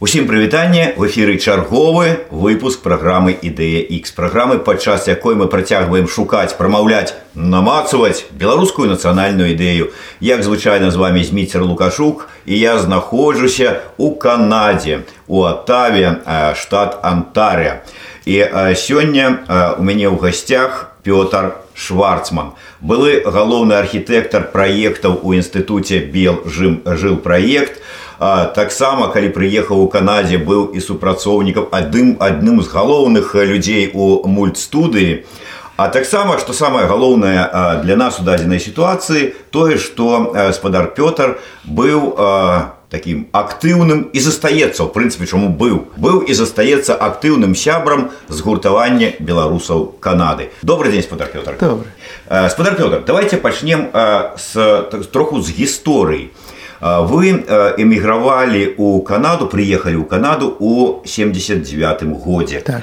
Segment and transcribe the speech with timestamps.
[0.00, 6.54] Усім прывітанне в эфіры чарговы выпуск праграмы ідэя X праграмы падчас якой мы працягваем шукаць
[6.54, 9.90] прамаўляць намацаваць беларускую нацыянальную ідэю.
[10.22, 16.22] Як звычайна з вами зміцер лукашук і я знаходжуся у канадзе у атаве
[16.54, 17.82] штат антария
[18.22, 18.38] і
[18.78, 19.42] сёння
[19.74, 22.52] у мяне ў гасцях пётр шварцман.
[22.82, 27.78] Былы галоўны архітэктар праектаў у інстытуце бел жым жыл праект.
[28.18, 35.22] Таксама калі прыехаў у канадзе быў і супрацоўнікам адным адным з галоўных людзей у мультстудыі.
[35.78, 37.46] А таксама што самае галоўнае
[37.86, 42.18] для нас у дадзенай сітуацыі тое што спадар пётр быў
[42.90, 45.92] таким актыўным і застаецца ў прынцыпе чаму быў.
[46.00, 50.48] Быў і застаецца актыўным сябрам згуртавання беларусаў канады.
[50.62, 51.60] Добрый дзень спадар пётр.
[52.48, 53.92] Спадар пётр давайте пачнем
[54.36, 54.52] з
[55.12, 56.32] троху з гісторыі.
[56.80, 57.42] Вы
[57.76, 62.62] эмігравалі у канаду приехали ў канаду у 79 годзе.
[62.62, 62.82] Так.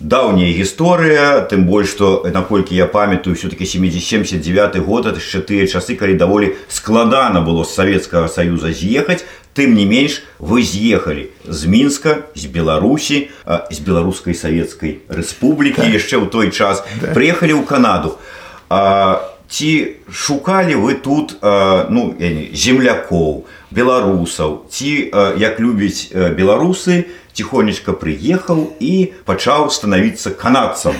[0.00, 5.94] Даўняя гісторыя тым больш што наколькі я памятаю все-таки 79 год это яшчэ тыя часы
[5.96, 9.24] калі даволі складана было з савецкага саюза з'ехаць.
[9.54, 16.26] Тым не менш вы з'ехалі з мінска з беларусі з беларускай савецкай рэспублікі яшчэ ў
[16.26, 16.82] той час.
[17.14, 18.18] Приехали ў канаду.
[18.66, 22.18] А ці шукалі вы тут ну
[22.50, 24.66] землякоў беларусаў?
[24.66, 24.90] Ці
[25.38, 30.96] як любіць беларусы тихонечка прыехаў і пачаў станавіцца канадцам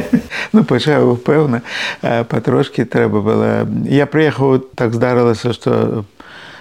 [0.54, 1.62] ну пачаў пэўна
[2.02, 3.50] патрошки трэба было
[3.88, 6.04] я прыехаў так здарылася что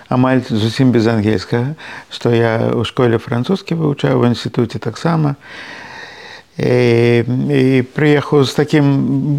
[0.09, 1.75] амаль зусім без ангельскага
[2.09, 5.89] што я ў школе французскі вывучаю в інстытуце таксама і
[6.60, 8.86] і прыехаў з такім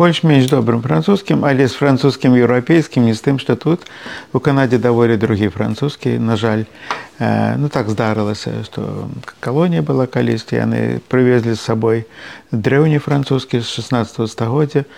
[0.01, 3.85] больш-менш добрым французскім, але з французскім еўрапейскім не з тым, што тут
[4.33, 6.65] у Канадзе даволі другі французскі, на жаль,
[7.21, 9.09] ну так здарылася, што
[9.41, 10.81] калонія была калісьці, яны
[11.13, 12.09] прывезлі з сабой
[12.53, 14.89] дрэўні французскі з 16 стагоддзя.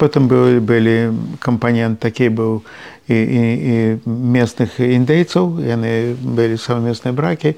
[0.00, 0.28] Потым
[0.64, 1.12] былі
[1.44, 2.62] кампанент такі быў
[3.10, 7.56] і, і, і местных індейцаў яны былі саўмесныя бракі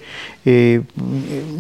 [0.48, 0.80] і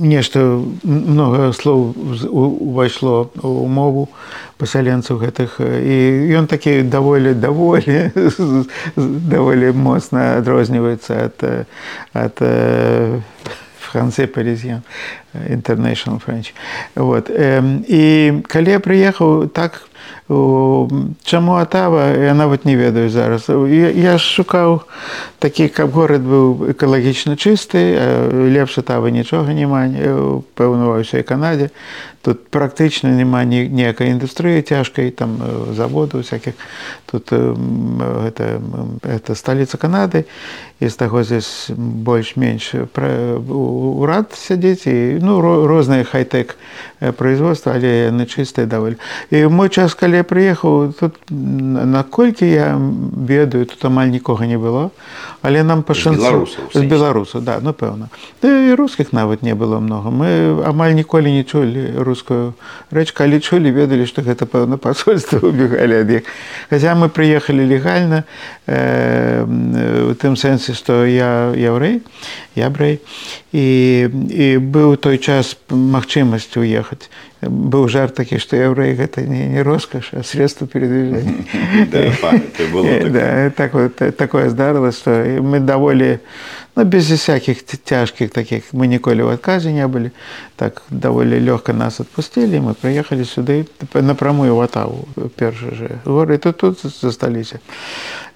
[0.00, 0.40] нешта
[0.82, 1.92] много слоў
[2.32, 4.08] увайшло у мову
[4.56, 5.98] пасяленцаў гэтых і
[6.40, 8.10] ён такі даволі даволі
[9.36, 11.36] даволі моцна адрозніваецца ад
[12.16, 12.40] ад
[13.92, 14.80] францэ парізьян
[15.52, 16.56] international French.
[16.96, 18.02] Вот і
[18.48, 19.91] калі я прыехаў так
[20.28, 23.48] Чаму атава я нават не ведаю зараз.
[23.48, 24.80] Я, я шукаў
[25.38, 27.98] такі, каб горад быў экалагічна чысты,
[28.30, 29.90] лепш атавы нічога няма
[30.54, 31.74] пэўна ва ўсёй Канадзе.
[32.22, 35.42] Тут практычна няма ніякай індустрыі цяжкай там
[35.74, 36.54] заводу всяких
[37.10, 38.62] тут гэта,
[39.02, 40.24] гэта сталіца Канады
[40.78, 46.54] і з таго здесь больш-менш урад сядзець і ну, розныя хай-тэк
[47.18, 49.02] производства, але яны чыстыя даволі.
[49.34, 54.90] І мой час калі я прыехаў тут наколькі я ведаю тут амаль нікога не было
[55.42, 58.08] але нам пашанцу з беларусу да ну пэўна
[58.42, 60.10] да, і рускіх нават не было много.
[60.10, 62.54] Мы амаль ніколі не чулі рускую
[62.90, 66.22] рэч калі чулі ведалі што гэта пэўна пасольства убегалі ад іх.
[66.70, 68.24] Хаця мы прыехалі легальна
[68.66, 69.44] э,
[70.10, 72.02] у тым сэнсе што я яўрэй
[72.56, 73.00] ябрэй.
[73.52, 77.08] І, і быў той час магчымасць уехаць.
[77.42, 81.44] Быў жарт такі што яўрэй гэта не, не роскаш а средства передвижения
[83.56, 83.72] так
[84.16, 84.50] такое.
[84.50, 85.10] здарылася што
[85.40, 86.18] мы даволі
[86.76, 90.10] ну, без всяких цяжкіх таких мы ніколі ў адказе не былі
[90.56, 96.78] так даволі лёгка нас адпусцілі мы прыехалі сюды напрамую ватаву першы же горы тут тут
[97.00, 97.60] засталіся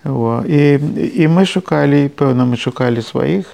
[0.05, 0.79] О, і,
[1.19, 3.47] і мы шукалі пэўна мы шукалі сваіх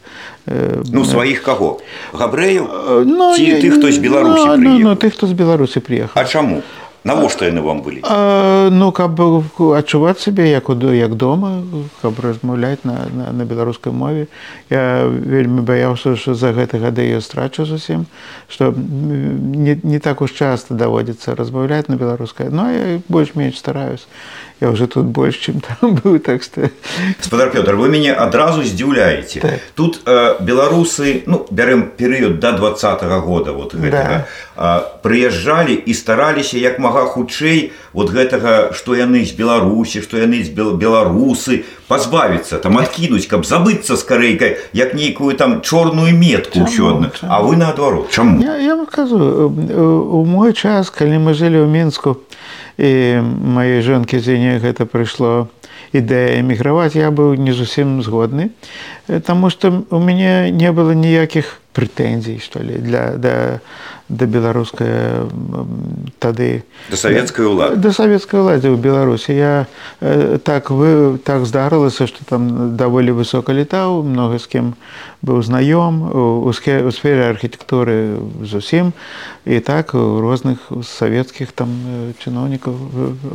[0.46, 1.80] ну сваіх каго
[2.12, 6.24] габрэяў ну, тых хто з беларусі ну, ну, ну, тых хто з беларусі прыехаў А
[6.24, 6.62] чаму
[7.04, 8.00] навошта яны вам былі?
[8.04, 11.62] а, ну каб адчуваць сябе як у як дома
[12.02, 14.26] каб размаўляць на, на, на беларускай мове.
[14.70, 18.06] Я вельмі баяўся що за гэты гады я страчу зусім
[18.48, 22.48] что не, не так уж часто даводзіцца размаўляць на беларускай.
[22.50, 24.06] Но я больш-менш стараюсь
[24.62, 26.70] я уже тут больш чым там быў так что
[27.20, 29.60] спадар Пётр вы мяне адразу здзіўляеце так.
[29.74, 34.24] тут э, беларусы ну бярэм перыяд до два -го года вот гэтага,
[34.56, 34.78] да.
[34.78, 40.44] э, прыязджалі і стараліся як мага хутчэй вот гэтага што яны з беларусі што яны
[40.44, 46.62] з бел беларусы пазбавіцца там адкінуць каб забыцца з карэйкай як нейкую там чорную метку
[46.62, 48.38] ўсё а вы наадварот чаму?
[48.42, 52.22] Я, я кажу у мой час калі мы жылі ў мінску
[52.78, 55.48] і маёй жонкі зіне гэта прыйшло
[55.92, 58.50] ідэя эміграваць я быў не зусім згодны
[59.26, 63.60] Таму што у мяне не было ніякіх прэтэнзій што ли для да,
[64.12, 65.24] да беларускай
[66.20, 66.62] тады.
[66.92, 69.32] Да савецкай улады да савецкай уладзе ў беларусі.
[69.32, 69.66] Я
[70.00, 74.66] э, так вы так здарылася што там даволі высока летаў многа з кем
[75.24, 78.92] быў знаём у сферы архітэктуры зусім.
[79.44, 81.72] І так у розных савецкіх там
[82.20, 82.76] чыноўнікаў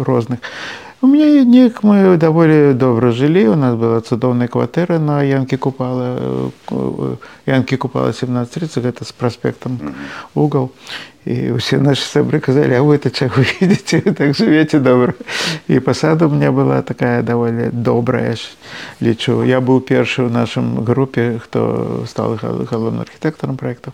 [0.06, 0.40] розных.
[0.40, 3.54] І У меня неяк мы даволі добра жылі.
[3.54, 6.50] У нас была цудоўная кватэра на Янкі купала
[7.46, 9.78] Янкі купала 1730, гэта з праспектам
[10.34, 10.67] угол.
[11.28, 15.12] І ўсе нашы сябры казалі, а вы это чаго едзеце, так жывеце добра.
[15.68, 18.40] І пасада у меня была такая даволі добрая
[19.04, 19.44] лічу.
[19.44, 23.92] Я быў першы ў нашым групе, хто стал галоўным архітэктарам проектаў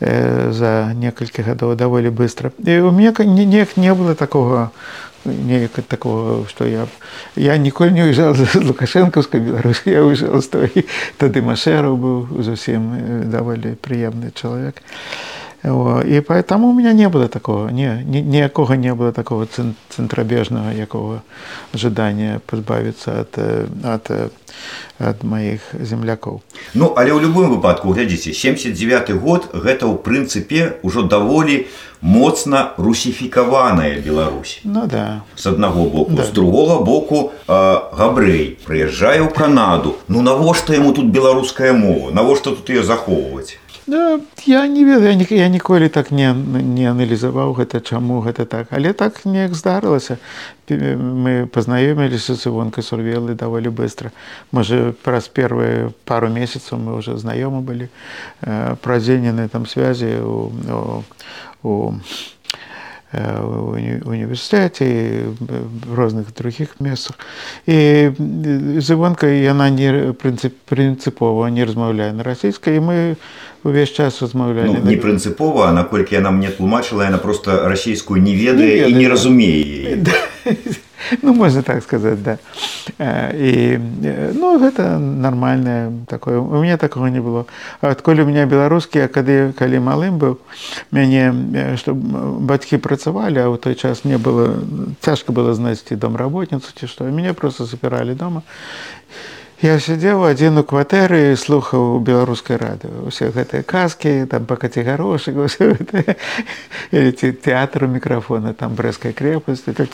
[0.00, 2.50] за некалькі гадоў даволі быстро.
[2.58, 4.72] І у меня неяк не было такого
[5.24, 6.88] неяк такого что я
[7.36, 10.86] я ніколі не уезжал з лукашэнкаўскай беларусі я выйшаў з той
[11.20, 18.02] тады машэраў быў зусім даволі прыемны чалавек і поэтому у меня не было такого не
[18.04, 19.46] ніякога не было такого
[19.96, 21.22] цэнтрабежнага якого
[21.74, 23.38] ожидания пазбавіцца от
[23.84, 24.10] от
[24.98, 26.40] ад маіх землякоў
[26.74, 31.66] ну але ў любым выпадку глядзіце 79 год гэта ў прынцыпе ўжо даволі
[32.00, 34.60] моцна русіфікаваная Беларусь.
[34.64, 35.22] Ну да.
[35.36, 36.12] З аднаго боку.
[36.16, 36.24] Да.
[36.24, 39.96] з другога боку габрэй прыязджае ў канаду.
[40.08, 42.10] Ну навошта яму тут беларуская мова?
[42.10, 43.59] Навошта тут ее захоўваць
[43.90, 46.30] Да, я не ведаю я, я ніколі так не,
[46.62, 48.70] не аналізаваў гэта чаму гэта так.
[48.70, 50.18] Але так неяк здарылася.
[50.70, 54.14] Мы пазнаёміліся з івонкай сурвелы даволі быстро
[54.52, 57.88] можа праз первые пару месяцаў мы уже знаёмы былі
[58.42, 61.02] э, празенены там связі у, у,
[61.66, 61.94] у
[63.13, 64.85] універсітэце
[65.39, 67.15] в розных других месцах
[67.65, 68.09] і
[68.77, 73.15] з івонкай яна не прынцып прынцыпова не размаўляе на расійскай і мы
[73.63, 78.89] увесь час размаўлялі ну, не прынцыпова наколькі яна мне тлумачыла яна просто расійскую не ведае
[78.89, 80.03] і не разумее
[81.22, 82.38] ну можна так сказаць да.
[83.34, 83.78] І
[84.34, 87.46] ну гэта нармальнае такое у меня такого не было.
[87.80, 90.38] Адколь у меня беларускі кады калі малым быў
[90.90, 94.60] мяне што бацькі працавалі а ў той час мне было
[95.00, 98.42] цяжка было знайсці домработніцу ці што мяне просто запіралі дома
[99.60, 105.36] Я сядзеў адзін у кватэры слухаў беларускай рады усе гэтыя казкі там пакаці гарошык
[107.12, 109.92] ці тэатру мікрафона там брэскай крепасці так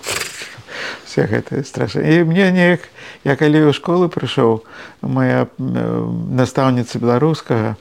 [1.05, 2.03] все гэта страшна.
[2.03, 2.81] І мне неяк
[3.25, 4.63] я калі ў школы прыйшоў
[5.03, 7.77] моя настаўніца беларускага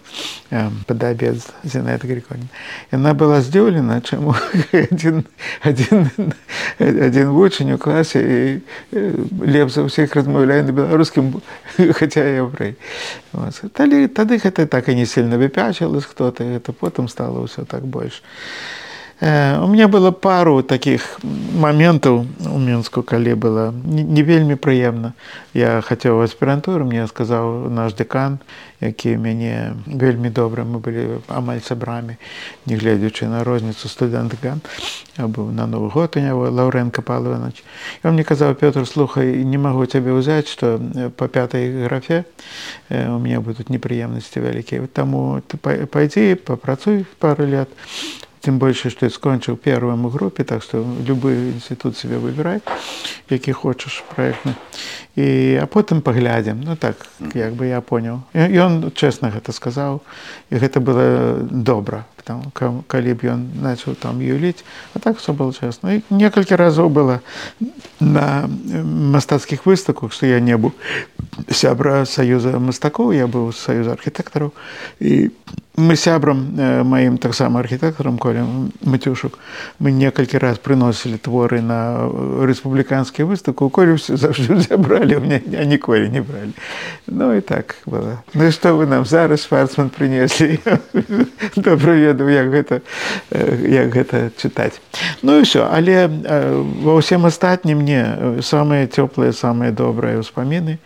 [0.85, 2.47] падабец зінет гриконь
[2.91, 4.35] яна была здзіўлена чаму
[4.71, 5.25] адзін,
[5.61, 6.33] адзін,
[6.79, 8.39] адзін вучань у класе і
[9.41, 11.41] леп за ўсіх размаўляе на беларускім
[11.97, 12.77] хаця яўрэй.
[13.73, 18.23] Тады тады гэта так і не сильно выпячылась хто-то это потым стало ўсё так больш
[18.25, 18.84] Э,
[19.25, 23.73] у меня было пару таких моментаў у мінску калі было?
[23.73, 25.13] Не вельмі прыемна
[25.55, 28.37] я хацеў аспірантуру мне сказаў наш дэкан
[28.81, 32.19] які мяне вельмі добра мы былі амаль сабрамі
[32.69, 34.59] нягледзячы на розніцу студэнтка
[35.17, 37.63] быў на новы год у него лаўренко палович
[38.03, 40.77] он мне казаў пётр слухай не магу цябе ўзяць што
[41.17, 42.25] по пятой графе
[42.89, 47.69] э, у меня будуць непрыемнасці вялікія таму ты пайдзі папрацуй пару лет
[48.45, 52.61] тым больше што ты скончыў первым у групе так што любы інстытут себе выбірай
[53.29, 54.53] які хочаш проектны
[55.15, 58.21] і а потым паглядзім ну так як бы я понял.
[58.33, 60.01] Ён чэсна гэта сказаў
[60.51, 65.53] і гэта было добра там калі б ён начал там юліць а так все было
[65.89, 67.21] і некалькі разоў было
[68.05, 68.47] на
[69.17, 70.73] мастацкіх выставках што я не быў
[71.49, 74.53] сябра саюза мастакоў я быў саюз архітэктараў
[75.01, 75.29] і
[75.77, 78.45] мы сябрам э, маім таксама архітэктарам коля
[78.81, 79.39] мацюшук
[79.79, 82.07] мы некалькі раз прыносілі творы на
[82.47, 86.53] рэспубліканскі выставку колю заўжды забралі у меня ніколі не бралі
[87.07, 88.23] ну і так было.
[88.33, 90.59] Ну што вы нам зараз спартсман прынеслі
[91.55, 92.81] добра ведаў як гэта
[93.31, 94.79] э, як гэта чытаць
[95.21, 96.55] ну і ўсё але э,
[96.87, 100.77] ва ўсім астатнім мне самыя цёплыя самыя добрыя ўспаміны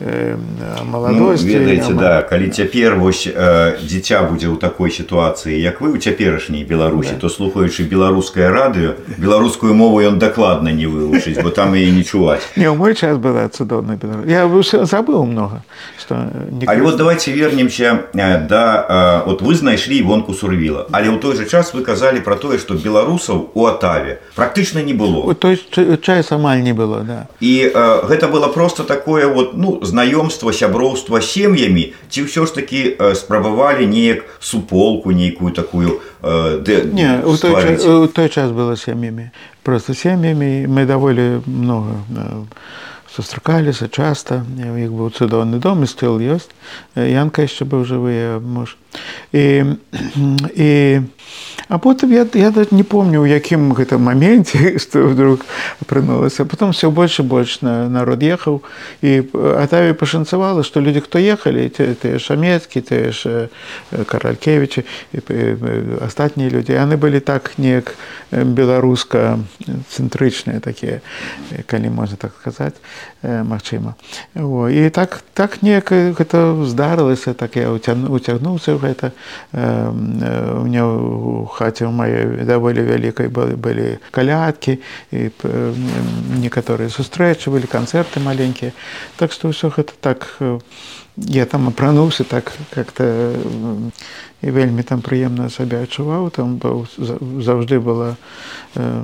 [0.00, 5.96] маладосці ну, ведаеце да калі цяпер вось э, дзіця будзе ў такой сітуацыі як вы
[5.96, 7.20] у цяперашняй беларусі да.
[7.24, 12.44] то слухаючы беларускае радыё беларускую мову ён дакладна не вывучыць бо там і не чуваць.
[12.60, 13.96] Не ў мой час была цудоўна
[14.28, 14.44] я
[14.84, 15.64] забыл много
[15.96, 16.28] что
[16.66, 21.72] але вот давайте вернемся да от вы знайшлі вонку сурвіла але ў той же час
[21.72, 25.34] вы казалі про тое что беларусаў у атаве практычна не было.
[25.34, 25.56] Той
[26.02, 27.26] чай амаль не было да.
[27.40, 32.80] І э, гэта было просто такое вот ну знаёмства сяброўства сем'ямі ці ўсё ж такі
[33.14, 39.30] спрабавалі неяк суполку нейкую такую ды, не у той, час, у той час было сем'ямі.
[39.62, 42.02] Просто сем'ямі мы даволі много
[43.16, 44.44] сустракаліся часта.
[44.44, 46.52] У іх быў цудоўны дом і стыл ёсць.
[46.92, 48.76] Янка яшчэ быў жывы муж.
[49.32, 49.64] І
[50.68, 50.70] і
[51.68, 55.42] А потым я, я не помню, у якім гэтым моменце, што вдруг
[55.82, 56.44] апынулася.
[56.44, 58.62] потом все больш і больш на народ ехаў
[59.02, 59.22] і
[59.58, 63.48] Атаве пашанцавала, што людзі, хто ехалі, тыя шамецкі, тыя ж
[63.90, 64.84] каралькевічы
[66.00, 67.98] астатнія людзі, яны былі так неяк
[68.30, 69.38] беларуска
[69.90, 71.00] цэнтрычныя такія,
[71.66, 72.78] калі можна так сказаць,
[73.22, 73.94] магчыма.
[74.70, 79.10] І так, так неяк гэта здарылася, так я уцягнуўся ў гэта.
[79.50, 84.78] У меня у хаце ў маёй даволі вялікай былі калядкі
[85.10, 85.30] і
[86.44, 88.76] некаторыя сустрэчы былі канцэрты маленькія
[89.16, 90.28] так што ўсё гэта так
[91.16, 93.32] я там апрануўся так как-то
[94.46, 96.86] і вельмі там прыемна сабе адчуваў там быў
[97.42, 98.14] заўжды была
[98.78, 99.02] э,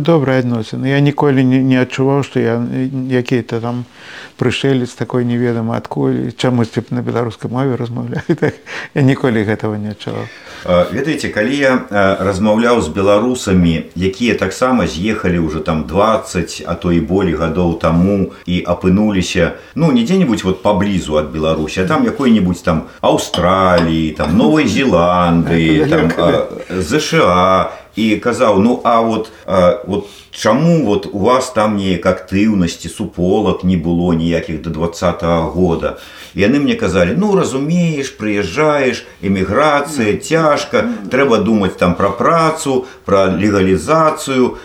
[0.00, 2.56] добрая адносіна я ніколі не, не адчуваў што я
[3.12, 3.84] які-то там
[4.40, 8.56] прышэлец такой неведама адкуль чамусьці на беларускай мове размаўляю так
[8.94, 10.24] я ніколі гэтага не адчуваў.
[10.92, 11.72] Ведаеце калі я
[12.20, 18.32] размаўляў з беларусамі якія таксама з'ехалі ўжо там 20 а то і болей гадоў таму
[18.48, 24.69] і апынуліся ну не дзе-нибудь вот паблізу ад беларусі там якой-нибудь там аўстраліі там новой
[24.69, 25.89] Новой Зеландыі
[26.69, 32.91] ЗША і казаў ну а вот а, вот чаму вот у вас там неяк актыўнасці
[32.91, 35.97] суполак не было ніякіх до два -го года
[36.34, 44.58] Яны мне казалі ну разумееш прыязджаеш эміграцыя цяжка трэба думаць там пра працу пра легалізацыю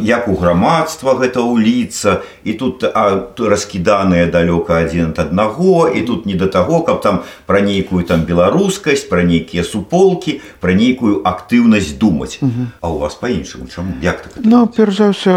[0.00, 6.26] як у грамадства гэта ўліцца і тут а, раскіданыя далёка адзін ад аднаго і тут
[6.26, 11.94] не да таго каб там пра нейкую там беларускасць пра нейкія суполкі пра нейкую актыўнасць
[11.98, 12.40] думаць.
[12.80, 13.94] А у вас по-іншаму чаму?
[14.02, 15.36] Як так ну перш за ўсё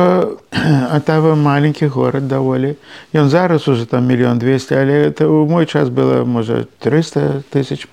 [0.97, 2.75] атава маленькі горад даволі.
[3.13, 7.87] Ён зараз уже там мільён 200 але это у мой час было можа 300 тысяч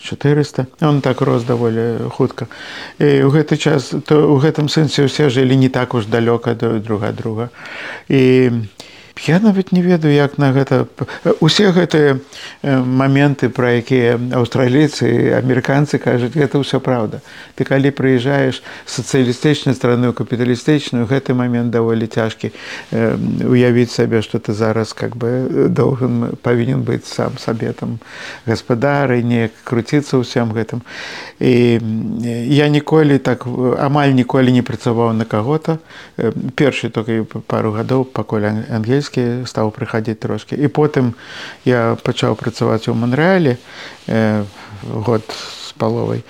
[0.00, 2.46] 400 он так рос даволі хутка
[2.98, 6.78] і ў гэты час то у гэтым сэнсе ўсе жылі не так уж далёка да
[6.78, 7.50] друга друга.
[8.08, 8.50] І
[9.26, 10.86] Я нават не ведаю, як на гэта
[11.40, 12.20] усе гэтыя
[12.62, 17.18] моменты, пра якія аўстралійцы амерыканцы кажуць, гэта ўсё праўда.
[17.58, 22.54] Ты калі прыязджаеш сацыялістычнай страны ў капіталістычную, гэты момент даволі цяжкі
[22.92, 27.98] уявіць сабе, што ты зараз как бы доўжан павінен быць сам сабе там
[28.46, 30.86] гаспадары, не круціцца ўсім гэтым.
[31.42, 31.80] І
[32.52, 33.48] я ніколі так
[33.82, 35.78] амаль ніколі не працаваў на каго-то.
[36.54, 41.14] першы толькі пару гадоў пакуль ангельскі англійскі стаў прыхадзіць трошкі і потым
[41.64, 43.56] я пачаў працаваць у манрэале
[44.06, 44.44] э,
[44.82, 46.22] год з паловай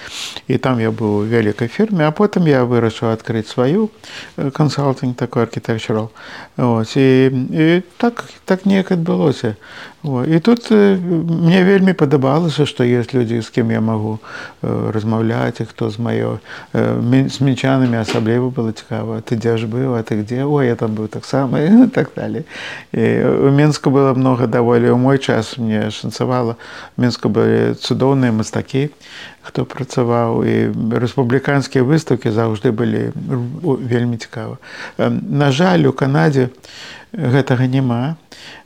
[0.49, 3.91] і там я быў у вялікай фірме а потым я вырашыў адкрыць сваю
[4.37, 6.11] кансалтынг такой архітэкчарал
[6.59, 7.07] і,
[7.51, 9.57] і так так неяк адбылося
[10.05, 10.97] і тут э,
[11.43, 14.19] мне вельмі падабалася, што ёсць людзі, з кім я магу
[14.63, 16.39] э, размаўляць, хто з маё
[16.73, 20.77] э, з мінчанамі асабліва было цікава, ты дзе ж быў, а ты где о я
[20.77, 21.59] там быў таксама
[21.95, 22.45] так далее.
[22.95, 26.55] У Мску было много даволі у мой час мне шанцавала
[26.97, 28.95] Мску былі цудоўныя мастакі,
[29.43, 33.11] хто працаваў і рэспубліканскія выстаўкі заўжды былі
[33.65, 34.59] вельмі цікава.
[34.99, 36.55] На жаль, у Канадзе
[37.13, 38.17] гэтага няма.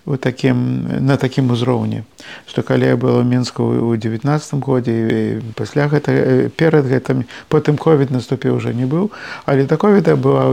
[0.05, 2.03] У такім на такім узроўні
[2.47, 8.57] што калі я была мінску у девятнадцатым годзе пасля гэта перад гэтым потым ковід наступіў
[8.57, 9.11] уже не быў.
[9.47, 10.53] Але да ковіда была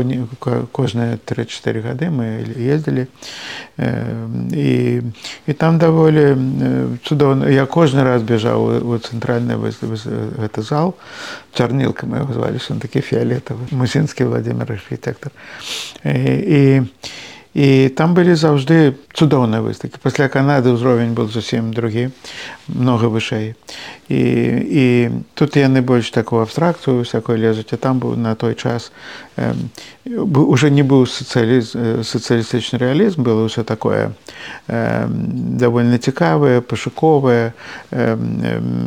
[0.72, 3.08] кожныя три-4 гады мы ездзілі.
[4.54, 5.02] І
[5.48, 6.36] і там даволі
[7.04, 10.96] цудоўна я кожны раз бежаў у цэнтральны гэты зал.
[11.54, 15.32] Чарнілка мы яго зваліся такі фіолетавы мусінскі владимир архітэктор
[16.04, 16.62] і, і
[17.60, 20.00] І там былі заўжды цудоўныя выставкі.
[20.00, 22.16] Пасля Канады ўзровень был зусім другі,
[22.72, 23.60] многа вышэй.
[24.08, 24.22] І,
[24.64, 24.86] і
[25.36, 28.96] тут яны больш такую абстракцыю всякой лезуць, а там быў на той час
[29.36, 29.52] э,
[30.08, 34.16] уже не быў сацыялістычны рэалізм, было ўсё такое
[34.72, 35.06] э,
[35.60, 37.54] давольна цікавае, пашуковае,
[37.92, 38.18] э,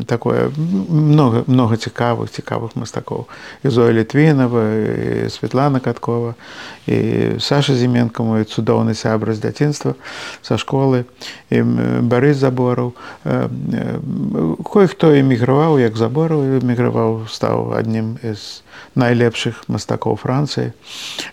[0.08, 0.48] такое
[0.88, 3.28] много, много цікавых цікавых мастакоў.
[3.62, 6.34] І Зоя Літвінова, Светлана Каткова,
[6.88, 9.98] і Саша Зіменка мой цудоўны цудоўны сябра з дзяцінства
[10.42, 11.04] са школы.
[11.50, 11.62] І
[12.06, 12.94] барыс забораў.
[14.62, 18.61] Кое-хто эміграваў як забору эміграваў стаў адным з
[18.94, 20.72] найлепшых мастакоў францыі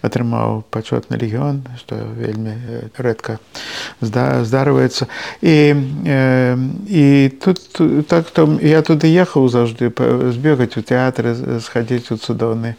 [0.01, 2.55] атрымаў пачотны легіён што вельмі
[2.97, 3.39] рэдка
[4.01, 5.07] здарваецца.
[5.41, 5.57] І
[6.89, 7.05] і
[7.43, 7.59] тут
[8.07, 9.91] так то я туды ехаў заўжды
[10.31, 12.75] збегаць у тэатры схадзіць у цудоўны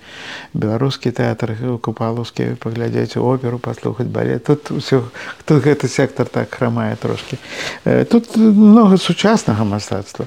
[0.54, 4.44] беларускі тэатр купалаўскі паглядзець у оперу паслухаць балет.
[4.44, 5.04] Тут ўсё
[5.44, 7.38] тут гэты сектор так храмае трошки
[7.84, 10.26] тут много сучаснага мастацтва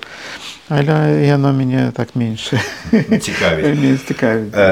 [0.70, 2.53] але яно мяне так менш
[3.22, 3.98] цікаві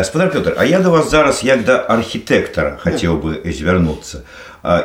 [0.04, 4.24] спадар Пётр А я да вас зараз як да архітэктара хацеў бы звярнуцца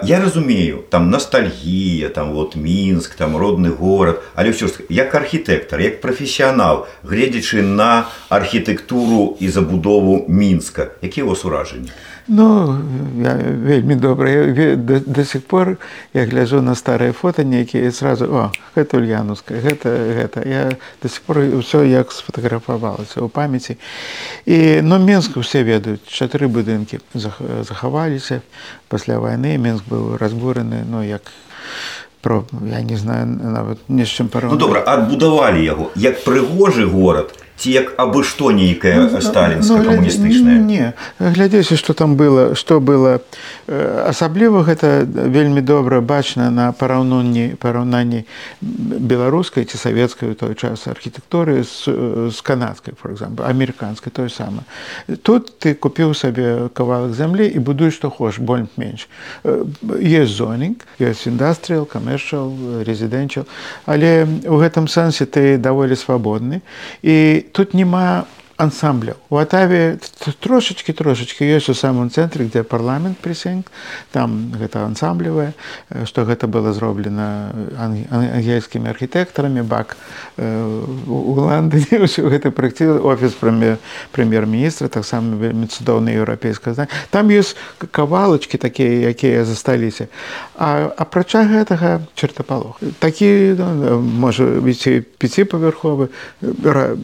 [0.03, 5.81] я разумею там ностальгія там вот мінск там родны горад але ўсё ж як архітэктар
[5.81, 11.91] як прафесіянал гледзячы на архітэктуру і забудову мінска якія вас уражанні
[12.29, 12.79] Ну
[13.23, 15.77] я вельмі добра до, до сих пор
[16.15, 21.23] я гляжу на старыя фото нейкія сразу о гэта ульянуская гэта гэта я до сих
[21.23, 23.79] пор ўсё як сфотаграфавалася ў памяці.
[24.47, 28.43] І но ну, менск усе ведаюць чатыры будынкі захаваліся
[28.91, 31.23] пасля вайны менск быў разбураны ну як
[32.27, 36.91] про я не знаю нават не з чым пара ну, добра адбудавалі яго як прыгожы
[36.91, 42.55] горад ці як абы што нейкае ну, сталінска ну, камуністычнае не глядзеся што там было
[42.55, 43.21] што было.
[43.67, 48.25] Асабліва гэта вельмі добра бачна на параўнанні параўнанні
[48.61, 51.89] беларускай ці савецкай у той час архітэктуры з,
[52.31, 54.67] з канадскай форзампл амерыканскай тое сама
[55.23, 59.09] тут ты купіў сабе кавалак зямлі і будуй што хош боль менш
[59.97, 62.53] есть зонінг ёсць індастрыал камершал
[62.85, 63.47] резідэнчал
[63.87, 66.61] але у гэтым сэнсе ты даволі свабодны.
[67.03, 68.27] І тут няма
[68.57, 69.17] ансамбляў.
[69.31, 69.99] У Атаве
[70.41, 73.65] трошачкі трошачкі ёсць у самым цэнтры, дзе парламент прысень,
[74.13, 75.53] там гэта ансамблівае,
[76.09, 79.97] што гэта было зроблена ангельскімі архітэктарамі, бак
[80.41, 86.89] у Ландыне ўсё гэта пракці офіс прэм'ер-міністра, таксама вельмі цудоўна еўрапейска знаць.
[87.13, 87.57] Там ёсць
[87.93, 90.09] кавалачкі такія, якія засталіся.
[90.57, 92.81] А апрача гэтага чертапалох.
[93.05, 96.09] Такі ну, можа быць пяціпавярховы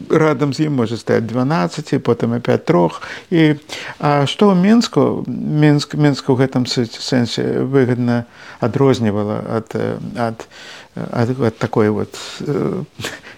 [0.09, 3.01] радам з ім можа стаць два 12 потым опять трох.
[3.29, 3.55] І
[3.99, 8.25] а што ў мінску мінск мінску ў гэтым сэнсе выгадна
[8.59, 9.75] адрознівала ад
[10.15, 10.47] ад
[10.95, 12.15] ад, ад такой вот
[12.45, 12.83] я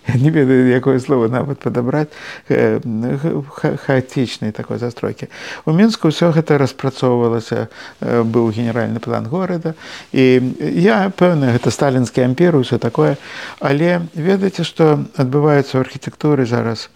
[0.23, 2.13] не ведаю якое слово нават падабраць
[2.47, 5.27] хаатычнай такой застройкі
[5.65, 7.67] у мінску ўсё гэта распрацоўвалася
[8.01, 9.73] быў генеральны план горада
[10.13, 13.17] і я пэўна гэта сталінскі ампер ўсё такое.
[13.59, 16.89] Але ведаеце што адбываецца ў архітэктуры зараз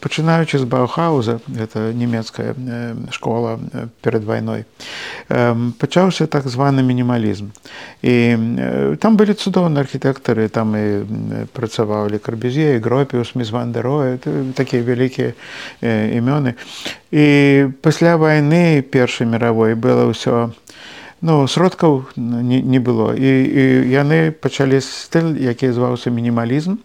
[0.00, 2.54] пачынаючы з баухауза гэта нямецкая
[3.10, 3.58] школа
[4.02, 4.64] перад вайной
[5.78, 7.54] пачаўся так званы мінімалізм.
[8.02, 8.14] І
[8.98, 14.18] там былі цудоўныя архітэктары там і працавалі карбюзе гропіус мізвандероя
[14.54, 15.32] такія вялікія
[15.82, 16.54] імёны
[17.10, 17.26] і
[17.82, 20.50] пасля вайны першай мировой было ўсё
[21.20, 23.14] ну сродкаў не, не было.
[23.16, 26.76] І, і яны пачалі стыль які зваўся мінімалізм.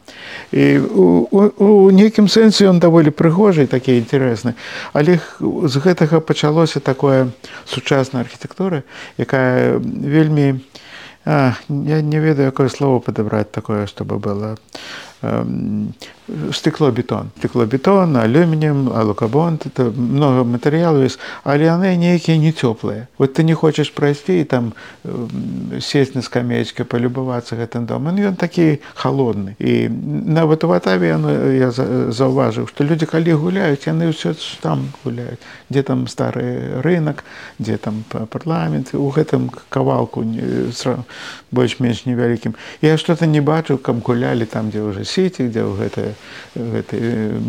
[0.52, 4.56] І у, у, у нейкім сэнсе ён даволі прыгожы такі інтарэсны.
[4.94, 7.30] Але з гэтага пачалося такое
[7.66, 8.84] сучасная архітэктура
[9.18, 10.62] якая вельмі
[11.26, 14.58] а, я не ведаю якое слово падабраць такое чтобы было
[16.52, 17.30] стеклобетон.
[17.38, 23.54] Стеклобетон алюмініем алукабон это много матэрыялу есть але яны нейкія не цёплыя вот ты не
[23.54, 24.74] хочаш прайсці і там
[25.80, 29.90] сесть на скамеечка палюбавацца гэтым домам ён такі холодны і
[30.26, 31.14] нават у ватаве
[31.58, 37.24] я заўважыў што людзі калі гуляюць яны ўсё там гуляюць дзе там стары рынок
[37.60, 40.24] дзе там парламент у гэтым кавалку
[41.52, 42.56] больш-менш невялікім.
[42.82, 46.04] Я что-то не бачыў каб гулялі там дзе уже сеці дзе ў гэты,
[46.56, 46.98] гэты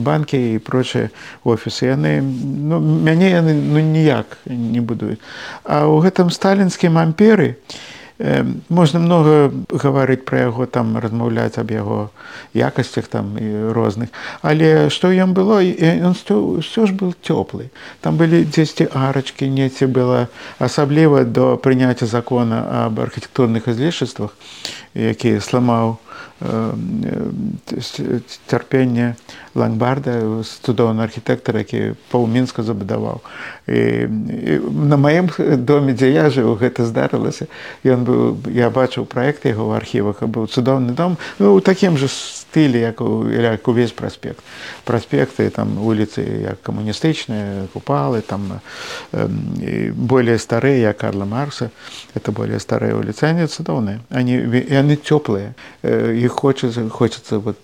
[0.03, 1.15] банкі і прочыя
[1.47, 5.23] офісы яны ну, мяне яны ну, ніяк не будуюць
[5.63, 7.57] а ў гэтым сталінскім амперы
[8.69, 11.99] можна много гаварыць пра яго там размаўляць аб яго
[12.55, 15.59] якасцях там і розных але што ён было?
[15.63, 17.71] Ён ўсё ж был цёплы
[18.01, 24.37] там былі дзесьці арачкі неці было асабліва до прыняцця закона аб архітэктурных излішествах
[24.95, 25.99] які сламаў
[28.51, 29.15] цярпенне
[29.55, 33.21] лангбарда цудоўны архітэктар які паўмінска забудаваў
[33.69, 34.59] і, і
[34.91, 35.31] на маім
[35.63, 37.47] доме дзе я жыў гэта здарылася
[37.85, 41.17] ён быў я бачыў праект яго ў архівах быў цудоўны дом.
[41.39, 42.09] Ну, у такім жа
[42.53, 44.45] стылі як у, як увесь праспект
[44.85, 48.61] праспекты там вуліцы як камуністычныя купалы там
[49.13, 51.71] э, более старыя Карла маркса
[52.15, 54.37] это более старыя улицы они цудоўныя они
[54.69, 57.57] яны цёплыя іх хочется хочется вот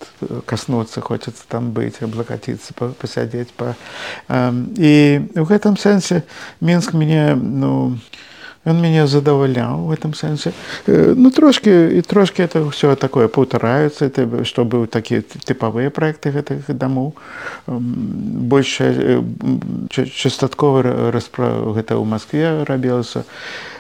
[0.47, 3.77] коснуться хочется там быць аблакаціцца пасядзець па
[4.33, 6.25] і в гэтым сэнсе
[6.61, 7.99] мінск мяне ну
[8.65, 10.53] он меня задаволял в этом сенсе.
[10.87, 16.31] Э, ну, трошки, и трошки это все такое повторяется, это, что были такие типовые проекты
[16.31, 17.15] этих домов.
[17.67, 19.25] Больше
[19.91, 23.17] частотково расправа это в Москве робилось.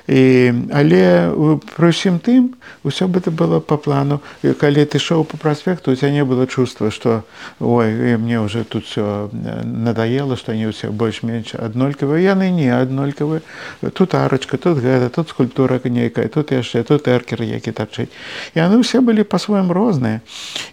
[0.08, 1.28] І, але
[1.76, 5.94] пры ўсім тым усё бы это было по плану калі ты шоў по праспекту у
[6.00, 7.28] тебя не было чувства что
[7.60, 13.44] ой мне уже тут все надоело что они ўсе больш-менш аднолькавыя яны не аднолькавы
[13.92, 18.12] тут арачка тут гэта тут скульптура нейкая тут яшчэ тут эркер які тачыць
[18.54, 20.20] яны ўсе былі по-свойму розныя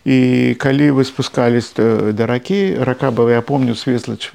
[0.03, 4.31] і калі вы спускались да ракі рака была я помню свеслач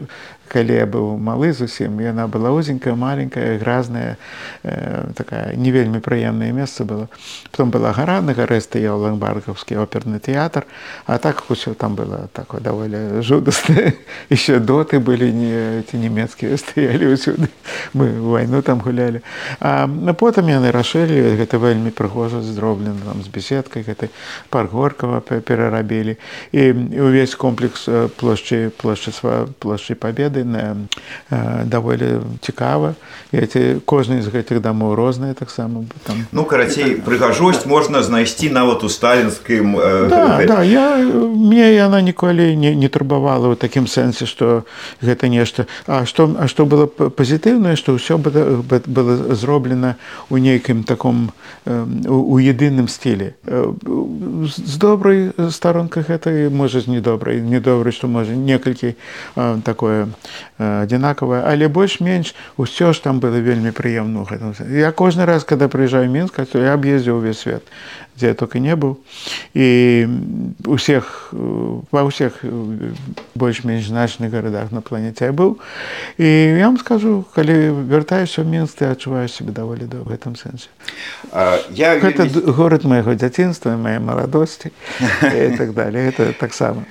[0.51, 4.19] калі я быў малы зусім яна была узенькая маленькая гразная
[4.63, 7.09] э, такая не вельмі прыемнае месца было.
[7.51, 10.67] Потом была гора на гарэ стаяў ламбаргаўскі оперны тэатр
[11.07, 13.93] а так усё там было такое даволі жудасна.
[14.31, 17.47] Еще доты былі не ці нямецкія стаялі ўсюды.
[17.95, 19.23] Мы вайну там гулялі.
[19.61, 19.87] А
[20.19, 24.11] потым яны рашылі гэта вельмі прыгожа зроблена там з беседкай гэты
[24.51, 26.19] парк горкава перарабілі.
[26.53, 27.87] І увесь комплекс
[28.19, 29.15] плошчы плошчы
[29.59, 30.88] плошчы победы гады
[31.64, 32.94] даволі цікава.
[33.33, 38.88] Эти кожны з гэтых дамоў розныя таксама там ну карацей прыгажосць можна знайсці нават у
[38.88, 39.79] сталінскім
[40.11, 44.66] да, да, я мне яна ніколі не, не турбавала ў такім сэнсе што
[44.98, 45.70] гэта нешта.
[45.87, 49.94] А што а што было пазітыўнае што ўсё было зроблена
[50.31, 51.31] у нейкім таком
[52.11, 57.38] у едыным стілі з добрай старонках гэта можа з недобрай.
[57.38, 58.98] Недобрай што можа некалькі
[59.62, 60.11] такое
[60.59, 64.27] адзінакавая але больш-менш усё ж там было вельмі прыемна
[64.71, 67.62] я кожны раз когда прыязджаю мінска то я аб'ездзіў увесь свет
[68.21, 69.01] дзе я только не быў
[69.57, 69.69] і
[70.69, 72.45] усіх ва ўсіх
[73.33, 75.57] больш-менш значных гарадах на планеце я быў
[76.21, 80.37] і я вам скажу калі вяртаюся ў мінск ты адчуваю себе даволі да в гэтым
[80.37, 80.69] сэнсе
[81.73, 82.53] я гэта вельмі...
[82.53, 84.69] город майго дзяцінства мае маладосці
[85.57, 86.09] так далее.
[86.09, 86.85] Это таксама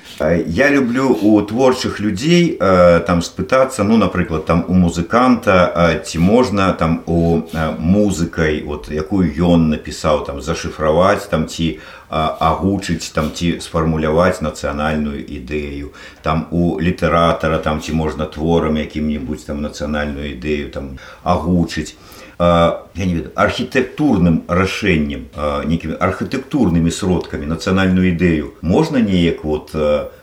[0.47, 2.57] я люблю у творчых людзей
[3.05, 7.43] там спытацца ну напрыклад там у музыканта ці можна там у
[7.77, 11.79] музыкай вот якую ён напісаў там зашыфраваць сфармуляваць там ці
[12.09, 15.93] агучыць там ці сфармуляваць нацыянальную ідэю.
[16.21, 21.95] Там у літаратара там ці можна творам якім-небудзь там нацыянальную ідэю там агучыць.
[22.39, 25.27] Я не ведаю архітэктурным рашэннем
[25.67, 29.75] нейкімі архітэктурнымі сродкамі нацыянальную ідэю можна неяк вот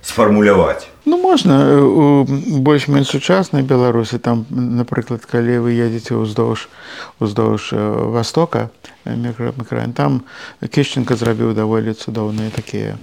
[0.07, 0.87] сфармуляваць.
[1.07, 2.25] Ну можна у
[2.62, 6.66] больш-менш сучаснай беларусі там напрыклад калі вы едзеце ўздоўж
[7.23, 7.71] уздоўж
[8.11, 8.71] востока
[9.07, 10.23] мікраін там
[10.62, 12.99] кішченко зрабіў даволі цудоўныя такія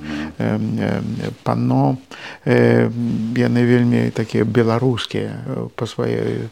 [1.47, 1.95] панно.
[2.43, 6.51] Яны вельмі такія беларускія па сваёй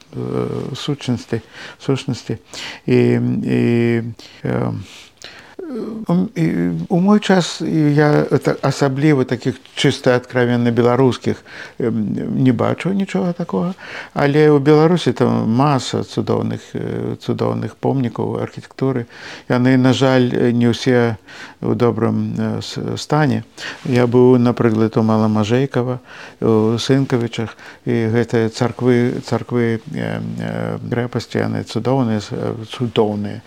[0.75, 1.43] сучнасці
[1.83, 2.39] сущнасці
[2.87, 2.99] і,
[3.43, 3.59] і
[6.89, 8.25] у мой час я
[8.61, 11.43] асабліва таких чыста адкровенно беларускіх
[11.79, 13.73] не бачу нічога такого.
[14.13, 16.61] Але у беларусі там маса цудоўных
[17.19, 19.05] цудоўных помнікаў архітэктуры.
[19.49, 21.17] Яны на жаль не ўсе
[21.61, 22.61] у добрым
[22.97, 23.43] стане.
[23.85, 25.99] Я быў напрыклад у маламажэйкава
[26.41, 27.55] у сынкавічах
[27.85, 32.19] і гэтыя царквы царквы грэпасці яны цудоўныя
[32.71, 33.41] цудоўныя.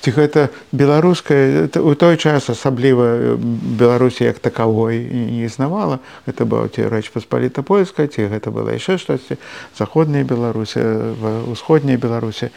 [0.00, 3.36] Ці гэта беларуская у той час асабліва
[3.78, 8.98] беларусі як такавой не існавала гэта была ці рэч паспаліта польская ці гэта была яшчэ
[8.98, 9.38] штосьці
[9.78, 10.80] заходняя беларусі
[11.50, 12.50] усходняя беларусі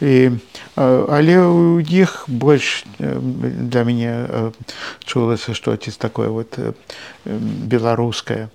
[0.00, 0.38] і
[0.76, 4.52] але у іх больш для мяне
[5.04, 6.58] чулася штосьці такое вот
[7.26, 8.48] беларускае.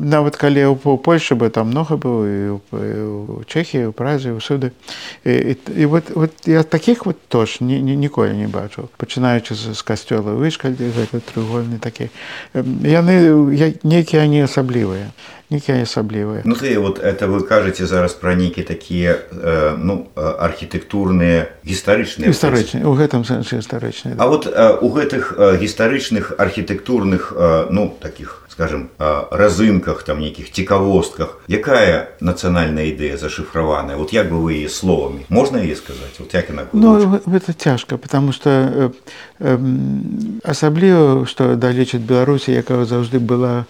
[0.00, 4.72] Нават калі у польльше бы там много было і у чэхі у празе ўсюды.
[5.24, 9.54] І, і вот, вот я таких вот тож ні, ні, ніколі не бачу пачына пачынаючы
[9.54, 12.10] з касцёла вышкальдзе гэта трыгольны такі.
[12.52, 13.14] Яны
[13.82, 15.12] нейкія не асаблівыя
[15.50, 21.52] нейкія асаблівыя ну ты вот это вы кажаце зараз пра нейкі такія э, ну архітэктурныя
[21.64, 27.66] гістарычныя гістарычныя у гэтым сэнсе гістарычныя А вот э, у гэтых э, гістарычных архітэктурных э,
[27.70, 34.62] ну таких скажем разынках там нейкіх цікавостках якая нацыянальная ідэя зашифраваная вот як бы вы
[34.62, 38.90] яе словамі можна яе сказаць вот як ну, это цяжка потому что э,
[39.40, 39.58] э,
[40.44, 43.66] асабліва что далечыць беларусі якая заўжды была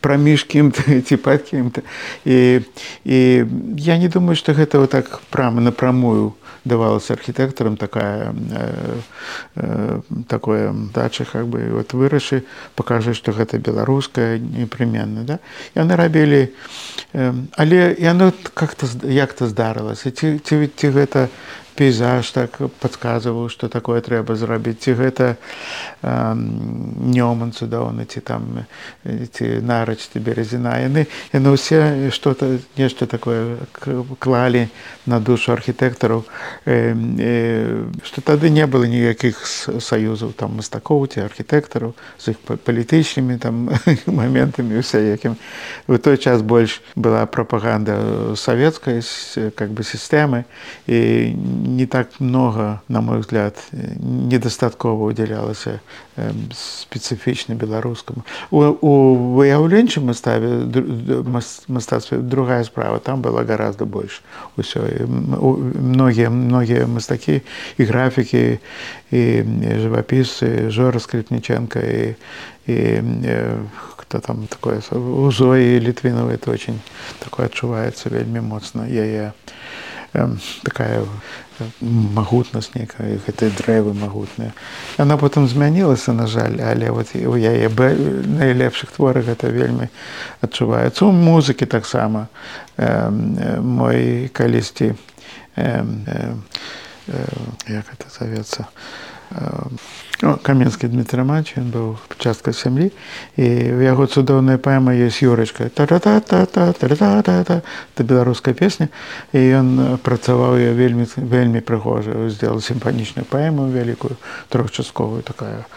[0.00, 1.84] праміж кім-то ці пад кім-то
[2.24, 2.64] і
[3.04, 3.18] і
[3.76, 6.32] я не думаю что гэта вот так прама напрамую
[6.66, 8.98] давалась архітэктарам такая э,
[9.54, 15.38] э, такое дача как бы вот вырашыць пакажы што гэта беларуская непременна да.
[15.74, 16.50] Яны рабілі
[17.12, 21.28] э, але яно как-то як-то здарылася ці ці, ці гэта
[21.76, 28.64] пейзаж так подказываў что такое трэба зрабіць ці гэта э, нёман цудоўны ці там
[29.04, 33.60] ці нарач ці березіна яны яны ўсе что-то нешта такое
[34.18, 34.68] клалі
[35.06, 36.24] на душу архітэктараў.
[36.66, 39.44] Э, э, что тады не было ніякіх
[39.80, 43.70] саюзаў там мастакоў ці архітэктараў з іх палітычнымі там
[44.06, 45.36] моментамі усе якім
[45.86, 49.02] у той час больш была прапаганда савецкай
[49.54, 50.44] как бы сістэмы.
[50.86, 51.34] І
[51.66, 53.54] не так много, на мой взгляд,
[54.00, 55.80] недостаткова уделялася
[56.52, 58.24] специфічна беларускаму.
[58.50, 58.92] У, у
[59.36, 60.64] выяўленчым маставе
[61.68, 64.22] мастацтве другая справа там была гораздо больш
[64.56, 64.86] усё.
[65.06, 67.42] Многія многія мастакі
[67.78, 68.58] і графікі
[69.10, 69.22] і
[69.82, 72.14] жывапісцы жора скрипніченко і,
[72.66, 73.02] і
[73.96, 76.80] кто там такое у зоі літвінова это очень
[77.18, 79.32] такое адчуваецца вельмі моцна яе
[80.62, 81.04] такая
[81.80, 84.52] магутнасць некая гэтыя дрэвы магутныя
[84.98, 89.88] яна потым змянілася на жаль але вот у яе найлепшых творах гэта вельмі
[90.42, 92.28] адчуваецца у музыкі таксама.
[92.76, 93.10] Э,
[93.60, 94.94] мой калісьці
[95.56, 96.34] э, э,
[97.68, 98.66] як это завецца
[99.30, 99.66] э,
[100.22, 102.88] Ну, каменскі Дмітрий Мач ён быў частка сям'і
[103.36, 105.84] і у яго цудоўная паэма ёсць юрачка та
[108.00, 108.88] беларуская песня
[109.36, 109.68] і ён
[110.00, 114.16] працаваў я вельмі вельмі прыгожа сделал сімфанічную паэму вялікую
[114.48, 115.68] трохчасковую такая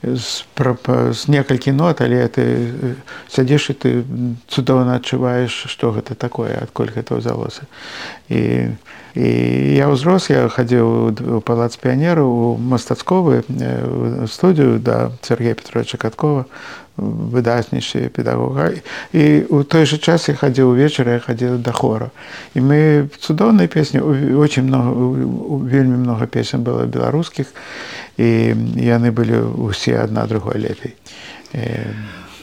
[0.00, 0.48] з,
[1.12, 2.96] з некалькі нот але ты
[3.28, 3.90] сядзеш і ты
[4.48, 7.68] цудоўна адчуваеш што гэта такое адкуль гэта ўзялося
[8.32, 8.72] і
[9.16, 9.28] і
[9.80, 10.86] я ўзрос я хадзіў
[11.36, 13.48] у палац піянеру у мастацковы
[14.28, 16.46] студыю да Сергея Петровича Каткова
[16.96, 18.72] выдаснейшы педагога
[19.12, 22.10] і у той же час я хадзіў увечары я хадзіў да хора
[22.54, 25.12] і мы цудоўнай песні очень много
[25.68, 27.52] вельмі много песен было беларускіх
[28.16, 30.96] і яны былі усе адна другой лепей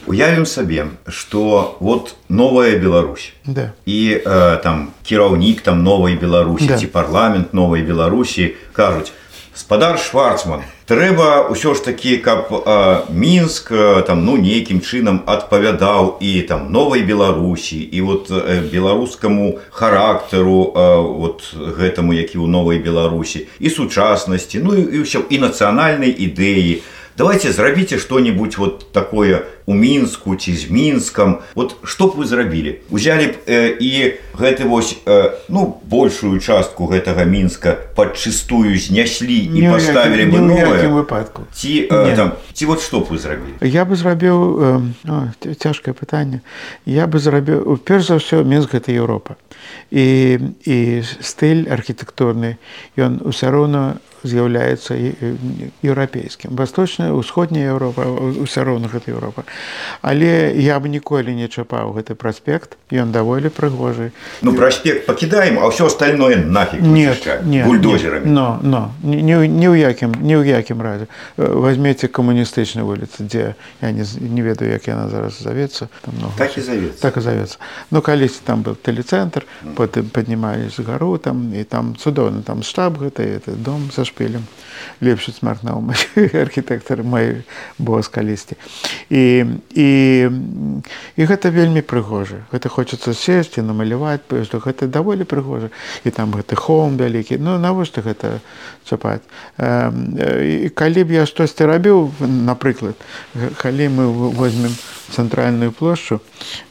[0.06, 3.72] уявім сабе что вот новая Беларусь да.
[3.86, 6.78] і э, там кіраўнік там новой беларусі да.
[6.78, 9.12] ці парламент новой беларусі кажуць
[9.54, 16.18] спадар шварцман трэба ўсё ж такі каб э, мінск э, там ну нейкім чынам адпавядаў
[16.18, 22.82] і там новой беларусі і вот э, беларускаму характару э, вот гэтаму які ў новой
[22.82, 26.82] беларусі і сучаснасці ну і ўсё і нацыянальнай ідэі
[27.16, 32.80] давайте зрабіце что-нибудь вот такое у мінску ці з мінскам вот что б вы зрабілі.
[32.90, 39.70] Узялі б э, і гэты вось э, ну большую частку гэтага мінска падчыстую зняслі і
[39.70, 43.56] поставілі бы новое выпадку ці э, там ці вот что б вы зрабілі.
[43.62, 44.38] Я бы зрабіў
[45.08, 46.40] э, цяжкае пытанне.
[46.84, 49.36] Я бы зрабіў перш за ўсё мінск гэта Еўропа.
[49.90, 52.60] І і стыль архітэктурны
[53.00, 54.96] ён усё роўна з'яўляецца
[55.84, 58.08] еўрапейскім восточная усходняя Еўропа
[58.42, 59.44] ўсё роўна гэта Еўропа
[60.02, 64.10] але я бы ніколі не чапаў гэты праспект ён даволі прыгожы
[64.42, 68.26] ну праспект пакідаем а ўсё остальное нафиг нет бульдозерами.
[68.26, 71.06] Но но ні ў якім ні ў якім разе
[71.36, 76.56] возьмеце камуністычны вуліцы дзе я не, не ведаю як яна зараз завецца там много так
[76.56, 77.56] і завецца так і завецца
[77.90, 79.44] ну калісьці там был тэлецэнтр
[79.76, 84.46] потым паднімались гару там і там цудоўна там штаб гэта это дом за шпілем
[85.00, 85.74] лепшы смартна
[86.46, 87.42] архітэктар мой
[87.78, 88.54] бос калісьці
[89.10, 89.88] і і
[91.16, 92.46] і гэта вельмі прыгожа.
[92.52, 95.70] Гэта хочацца сесці намаляваць што гэта даволі прыгожа.
[96.04, 97.38] І там гэты хоум вялікі.
[97.38, 98.38] Ну навошта гэта
[98.86, 99.24] чапаць?
[99.58, 102.94] І калі б я штосьці рабіў напрыклад
[103.58, 104.74] калі мы возьмем
[105.10, 106.20] цэнтральную плошчу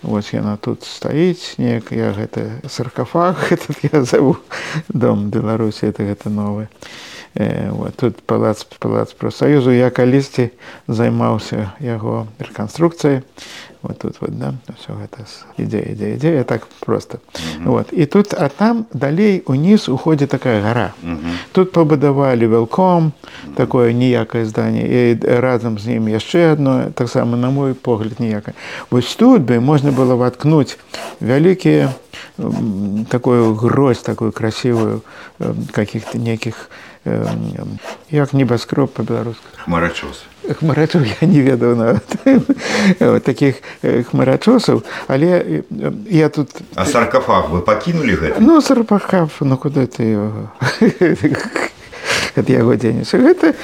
[0.01, 4.37] вось яна тут стаіць неяк я гэта саркафаг этот я заву
[4.89, 6.67] дом беларусі это гэта новы
[7.35, 10.51] вот, тут палац палац прафсаюзу я калісьці
[10.87, 13.23] займаўся яго рэканструкцыяй.
[13.83, 17.19] Вот тут вот да все гэта ідзея ідзея ідзея так просто
[17.59, 17.71] угу.
[17.71, 21.35] вот і тут а там далей уніз уходзе такая гора угу.
[21.51, 23.11] тут пабудавалі велком
[23.55, 28.55] такое ніякае здание і разам з ім яшчэ одно таксама на мой погляд ніякае.
[28.89, 30.79] Вось тут бы можна было воткнуть
[31.19, 31.91] вялікія
[33.09, 35.01] такую грозь такую красивую
[35.71, 36.69] каких-то неких
[38.09, 39.43] як небаскроб по-беларуску.
[39.63, 42.15] Хмарачос хмарачоў я не ведаў нават.
[43.23, 44.83] Таких хмарачосаў.
[45.07, 45.63] Але
[46.09, 50.51] я тут а саркафаг вы пакінулі гэта ну сарпахав ну куда ты его
[52.35, 53.55] ад яго дзенец гэта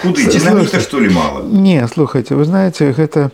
[0.79, 1.43] что ли мало?
[1.43, 3.31] Не слухайте вы знаете гэта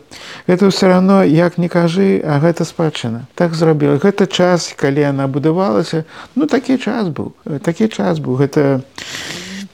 [0.48, 3.28] это ўсё равно як не кажы а гэта спадчына.
[3.36, 8.82] Так зрабіла гэта час калі яна будавалася ну такі час быў такі час быў гэта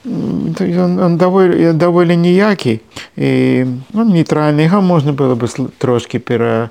[0.06, 2.80] ён, ён даволі даволі ніякі
[3.18, 3.32] і
[3.94, 6.70] ну, нейтральны га можна было бы трошки пера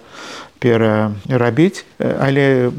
[0.60, 2.70] перарабіць але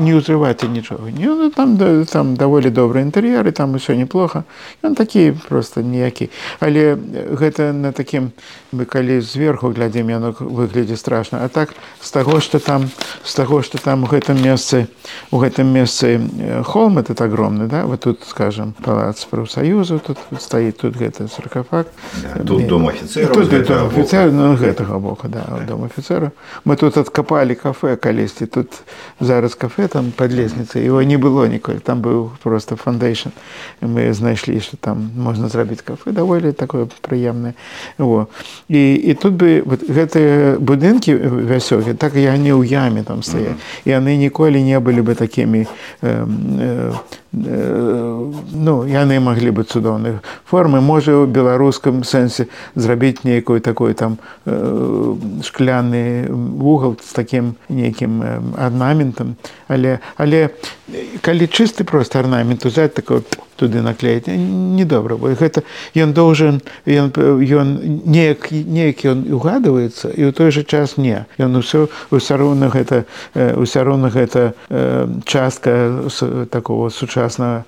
[0.00, 1.76] не ўзрываць нічога не там
[2.08, 4.44] там даволі добры інтэр'еры там усё неплохо.
[4.82, 6.96] Ён такі просто ніякі але
[7.36, 8.32] гэта на такім
[8.72, 11.44] мы калі зверху глядзім яно выглядзе страшна.
[11.44, 12.88] А так з таго что там
[13.24, 14.88] з таго что там у гэтым месцы
[15.30, 16.20] у гэтым месцы
[16.64, 22.44] холм этот огромны да вот тут скажем палац прафсаюзу тут стаіць тут гэты саркафак да,
[22.44, 26.32] тут дом офіцер гэтага бока да дом офіцер офіцера
[26.64, 28.68] мы тут адкапалі кафе калісьці тут
[29.20, 33.30] зараз кафе там под лесніцай его не было ніколі там быў просто фандейшн
[33.80, 36.12] мы знайшлі что там можна зрабіць кафе.
[36.12, 37.54] Даволі такое прыемнае
[37.98, 38.28] во.
[38.68, 41.14] І і тут бы вот гэтыя будынкі
[41.46, 45.66] вясёлкі так я не ў яме там стаять яны ніколі не былі бы такімі
[46.02, 46.26] э,
[46.60, 46.92] э,
[47.36, 50.80] ну яны маглі бы цудоўных формы.
[50.80, 54.16] Можа ў беларускам сэнсе зрабіць нейкую такой там
[55.44, 59.36] шкляны вугал з таким нейкім арнаментам
[59.68, 60.50] але але
[61.20, 63.22] калі чысты просто арнамент узяць такой
[63.56, 65.64] туды наклеіць недобра бо гэта
[65.96, 67.68] ён должен ён ён
[68.04, 71.24] неяк неяк ён угадываецца і ў той жа час не.
[71.40, 74.52] Ён усё ўсё роўна гэта ўсё роўна гэта
[75.24, 76.04] частка
[76.52, 77.64] такого сучаснага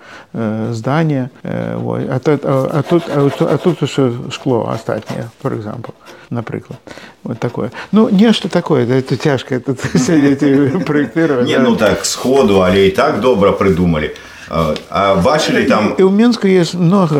[0.70, 5.96] здання а тут а тут а тут усё шкло астатняе for example
[6.30, 6.78] напрыклад.
[7.24, 7.72] Вот такое.
[7.92, 9.74] Ну нешта такое да, это цяжка это
[10.86, 14.12] проектировать не ну так сходу але і так добра прыдумалі
[14.50, 17.16] А бачили там і ў Мску есть много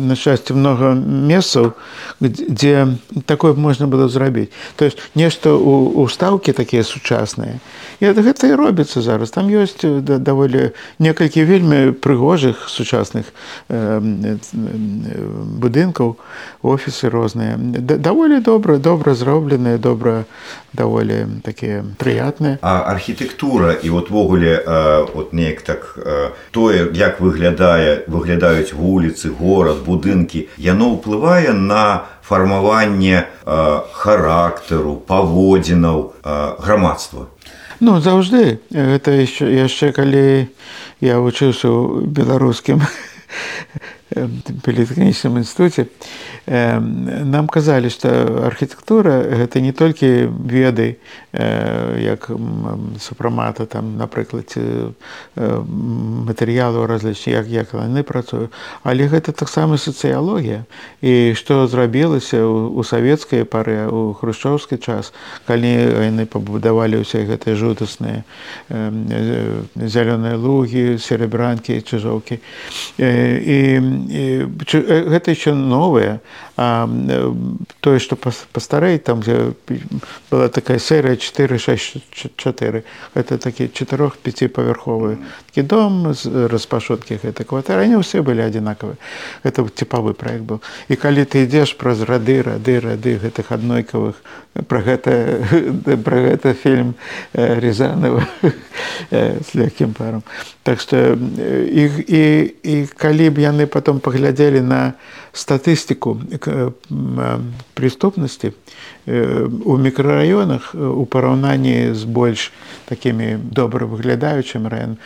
[0.00, 1.72] на счастье много месцаў
[2.20, 7.58] дзе такое можна было зрабіць то есть нешта у стаўкі такія сучасныя
[8.02, 9.30] і гэта і робіцца зараз.
[9.30, 13.30] Там ёсць даволі некалькі вельмі прыгожых сучасных
[15.62, 16.16] будынкаў
[16.62, 20.24] офісы розныя даволі добра добра зробленыя добра
[20.72, 24.58] даволі такія прыятныя а архітэктура і вот ввогуле
[25.14, 25.98] от неяк так
[26.50, 33.26] тое як выглядае выглядаюць вуліцы горад будынкі яно ўплывае на фармаванне
[33.92, 36.12] характару паводзінаў
[36.58, 37.28] грамадства.
[37.80, 40.46] Ну заўжды гэта яшчэ калі
[41.02, 41.68] я вучыўся
[42.06, 42.84] беларускім
[44.14, 45.86] палітэхнічным інстытуце
[46.46, 48.10] нам казалі што
[48.48, 50.96] архітэктура гэта не толькі веды
[51.32, 52.30] як
[53.00, 54.52] супрамата там напрыклад
[55.36, 60.64] матэрыялу разлічні як як яны працуюць але гэта таксама сацыялогія
[61.00, 65.12] і што зрабілася у савецкай пары у хрушчоўскі час
[65.46, 65.72] калі
[66.10, 68.24] яны пабудавалі ўсе гэтыя жудасныя
[68.68, 72.38] зялёныя лугі серебранкі чыжоўкі
[72.98, 73.08] і,
[73.46, 73.58] і
[74.08, 76.20] гэта еще новое.
[76.56, 76.88] А
[77.80, 79.22] тое что пастарэць там
[80.30, 82.84] была такая серыя 464
[83.14, 85.18] это такі чатырох пяціпавярховы
[85.52, 88.96] такі дом з распашоткі гэтай кватэры они ўсе былі адзінакавыя
[89.44, 94.16] это типавы проект быў і калі ты ідзеш праз рады рады рады гэтых аднойкавых
[94.64, 95.12] про гэта
[96.04, 96.96] про гэта фільм
[97.36, 98.24] рязанова
[99.10, 100.22] с легкім паром.
[100.62, 100.96] Так что
[101.68, 104.94] іх і і калі б яны потом паглядзелі на
[105.32, 106.20] статыстыку
[107.74, 108.52] преступнасці
[109.06, 112.52] у мікрараёнах у параўнанні з больш
[112.86, 114.96] такімі добра выглядаючым раён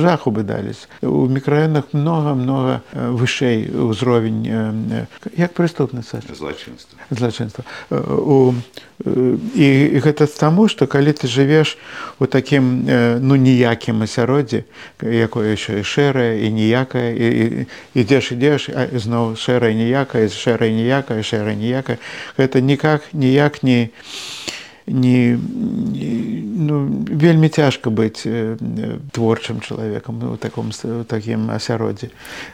[0.00, 0.88] жаху бы дались.
[1.02, 8.54] У мікрараёнах много много вышэй узровень як прыступніца злачынства злачынства у
[9.54, 11.78] і, і гэта таму што калі ты жывеш
[12.18, 12.88] у такім
[13.22, 14.64] ну ніякім асяроддзі
[15.02, 21.98] якое яшчэ шэрае і ніякае і ідзеш ідзеш зноў шэрая ніякая шэрая ніякая шэрая ніякая
[22.34, 23.90] гэта никак ніяк не
[24.90, 25.38] не,
[26.56, 28.24] ну, вельмі цяжка быць
[29.12, 30.70] творчым чалавекам у таком
[31.04, 32.08] такім асяроддзе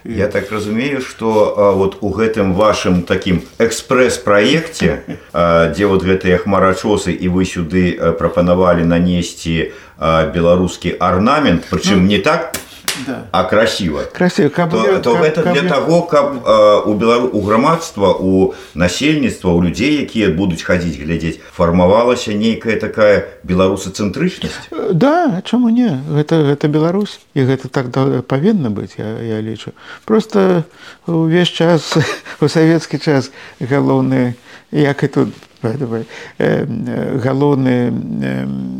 [0.04, 5.04] я так разумею что вот у гэтым вашым таким экспрэс-праекце
[5.70, 9.70] дзе вот гэтыя хмарачосы і вы сюды прапанавалі нанесці
[10.00, 12.56] беларускі арнамент прычым ну, не так
[13.06, 13.26] да.
[13.30, 14.02] а красиво.
[14.12, 14.48] Красиво.
[14.48, 15.78] Каб, то, то каб, это каб, для каб...
[15.78, 21.40] того каб э, у белару у грамадства у насельніцтва у людзей якія будуць хадзіць глядзець
[21.52, 26.02] фармавалася нейкая такая беларусацэнтрычнасць да чаму не?
[26.10, 29.72] Гэта гэта Беларусь і гэта так да, павінна быць я, я лічу
[30.04, 30.64] просто
[31.06, 31.96] увесь час
[32.40, 33.30] у савецкі час
[33.60, 34.34] галоўны
[34.70, 35.28] як і тут
[37.24, 37.90] галоўны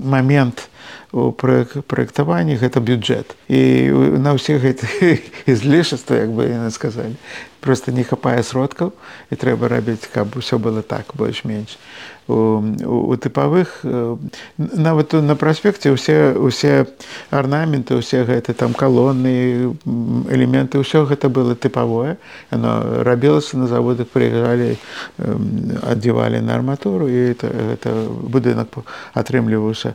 [0.05, 0.69] момент.
[0.69, 0.74] у
[1.15, 3.39] у праектаванні гэта бюджэт.
[3.47, 4.91] І на ўсе гэтых
[5.47, 7.15] ізлішаства як бы яны сказалі
[7.65, 8.93] просто не хапае сродкаў
[9.31, 11.79] і трэба рабіць каб усё было так больш-менш
[12.29, 12.63] у,
[13.11, 14.17] у тыпавых э,
[14.57, 16.87] нават на праспекце усе усе
[17.31, 19.77] арнаменты усе гэты там калоны
[20.31, 22.17] элементы ўсё гэта было тыпавое.
[22.51, 24.77] Оно рабілася на заводах прыязджалі
[25.83, 28.69] адзівалі на арматуру і это, это будынак
[29.15, 29.95] атрымліваўся.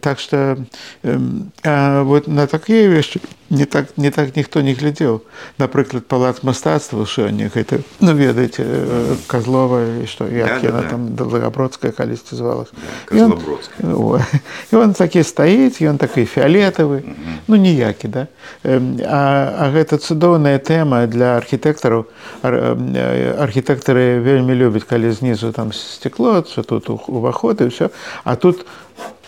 [0.00, 0.56] Так что
[1.02, 5.20] вот на такія вещи не так не так ніхто не глядзеў.
[5.58, 11.92] Напрыклад палац мастацтва сёння гэта ну ведаеце э, казлова што як яна там да бродская
[11.92, 12.70] калісьці звалась
[13.10, 13.26] да,
[14.72, 17.02] і он такі стаіць ён такі фіолетавы
[17.48, 18.26] ну ніякі да.
[18.64, 19.18] А,
[19.58, 22.06] а гэта цудоўная тэма для архітэктараў.
[22.42, 27.90] Архітэктары вельмі любяць калі знізу там стекло що тут уваход і ўсё.
[28.24, 28.66] А тут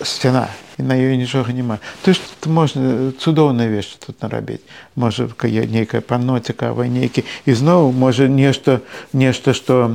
[0.02, 0.46] сцяна
[0.78, 4.62] і на ёй нічога няма то ж можна цудоўныя вещи тут нарабіць
[4.96, 8.80] можа нейкае панно цікавае нейкі ізноў можа нешта
[9.12, 9.88] нешта што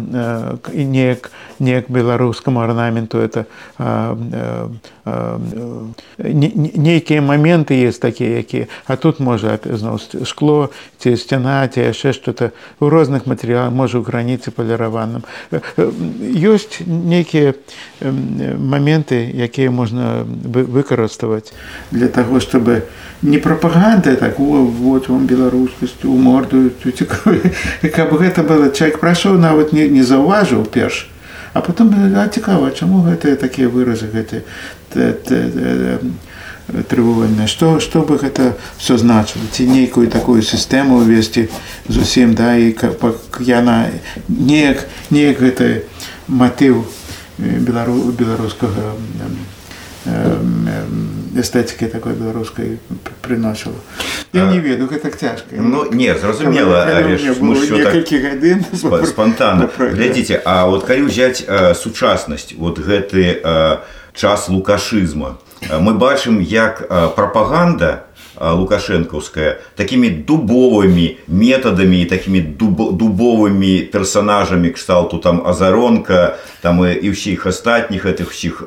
[0.73, 3.45] і неяк неяк беларускаму арнаменту это
[6.17, 12.51] нейкія моменты есть такія якія а тут можа зноў шкло ці сцяна ці яшчэ что-то.
[12.79, 15.23] У розных матэрыялах можа у граніцы паліраваным
[15.77, 17.53] ёсць нейкія
[18.01, 21.53] моменты якія можна выкарыставаць
[21.91, 22.83] для таго чтобы
[23.21, 26.71] не прапаганда так о, вот вам беларускасць у морду
[27.95, 28.69] каб гэта было.
[28.71, 31.07] Чалавек прайшоў нават не, не заўважыў перш
[31.53, 34.43] а потом а цікава чаму гэтыя такія выразы гэты
[36.91, 39.47] трывольныя што што бы гэта все значыла?
[39.51, 41.47] Ці нейкую такую сістэму увесці
[41.87, 42.75] зусім да і
[43.39, 43.89] яна
[44.27, 45.87] неяк неяк гэты
[46.27, 46.85] матыў
[47.37, 48.93] белару беларускага
[51.39, 52.77] эстэтыкі такой беларускай
[53.21, 53.77] прыносіла
[54.33, 58.65] я не ведаю гэта цяжка ну не зразумела некалькі гадзін
[59.05, 61.43] спонтанна глядзіце А вот калі ўзяць
[61.77, 63.41] сучаснасць вот гэты
[64.13, 65.37] час лукашызма
[65.79, 66.85] мы бачым як
[67.15, 68.07] прапаганда
[68.39, 77.47] лукашэнкаўская такімі дубовымі метадамі такімі дуб, дубовымі персонажамі кшталту там азаронка там і, і ўсіх
[77.47, 78.61] астатніх гэтых усіх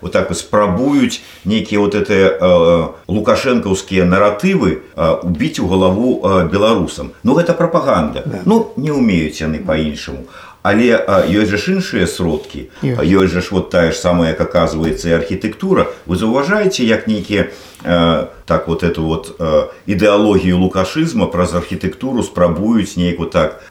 [0.00, 4.82] вот так спрабуюць нейкія вот это лукашэнкаўскія наратывы
[5.22, 8.42] убіць у галаву беларусам ну гэта прапаганда да.
[8.44, 10.26] ну не умеюць яны по-іншаму
[10.68, 10.92] але
[11.32, 12.68] ёсць жа ж іншыя сродкі.
[12.84, 13.32] Ёсць.
[13.32, 15.88] Жа ж вот тая ж самая як оказывается і архітэктура.
[16.04, 17.48] Вы заўважаеце як нейкія
[18.44, 19.40] так вот эту вот
[19.86, 23.62] ідэалогію лукашызма праз архітэктуру спрабуюць нейку так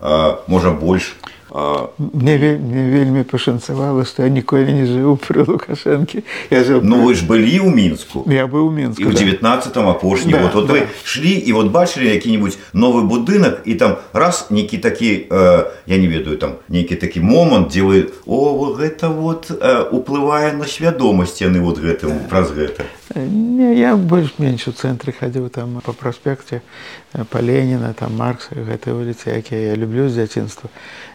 [0.47, 1.13] можа больш
[1.51, 6.23] мне, мне вельмі пашанцавала што я ніколі не жыў пры лукашэнкі.
[6.51, 8.23] Я жыў ну вы ж былі ў мінску.
[8.27, 10.73] Я быў у мінску у девятнадцатом апошні да, вот, вот да.
[10.73, 15.97] вы шлі і вот бачылі які-нибудь новы будынак і там раз нейкі такі э, я
[15.97, 21.41] не ведаю там нейкі такі момант дзе вы о гэта вот э, уплывае на свядомасць
[21.41, 22.85] яны вот гэтым праз гэта
[23.15, 26.59] Не, я больш-менш у цэнтры хадзіў там па праспекце
[27.31, 30.69] па Леніна, там Маркса, гэтай вуліцы, якія я люблю з дзяцінства.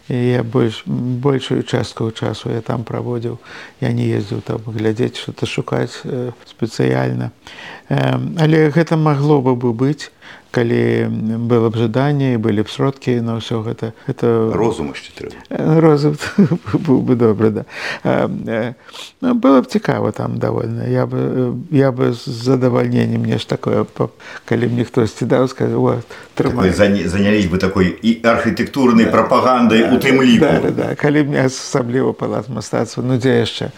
[0.08, 3.38] І я больш, большую частку часу я там праводзіў.
[3.80, 6.02] Я не ездзіў там глядзець, што-то шукаць
[6.46, 7.30] спецыяльна.
[7.88, 10.10] Але гэта магло бы бы быць,
[10.52, 11.08] калі
[11.48, 15.34] было б жаданне былі б сродкі на ўсё гэта это розум трэба.
[15.80, 16.20] Розум
[16.86, 17.64] быў бы добра да.
[18.04, 23.86] Ну, было б цікава там довольно я бы я бы з задавальненнем ж такое
[24.44, 26.04] калі мне хтосьці даў скажу вот
[26.76, 30.44] занялись бы такой і архітэктурнай да, прапагандай да, у тым ліку.
[30.44, 30.94] Да, да, да.
[30.94, 33.72] калі мне асабліва палац мастацтва ну дзе яшчэ?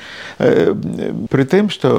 [1.31, 1.95] Пры тым што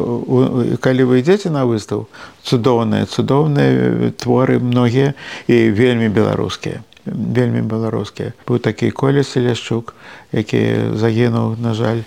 [0.83, 2.11] калі вы ідзеце на выстаў
[2.45, 5.13] цудоўныя цудоўныя творы многія
[5.47, 6.85] і вельмі беларускія.
[7.05, 8.33] Вельмі беларускія.
[8.45, 9.93] Быў такі коля селяшчук
[10.35, 12.03] які загінуў на жаль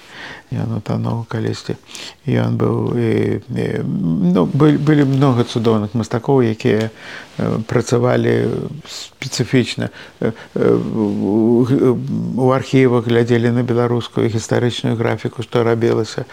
[0.53, 1.76] ён утонуў калісьці.
[2.24, 6.89] Ён быў і, і, ну, былі много цудоўных мастакоў якія
[7.68, 8.49] працавалі
[8.89, 9.93] спецыфічна.
[12.36, 16.24] У архівах глядзелі на беларускую гістарычную графіку што рабілася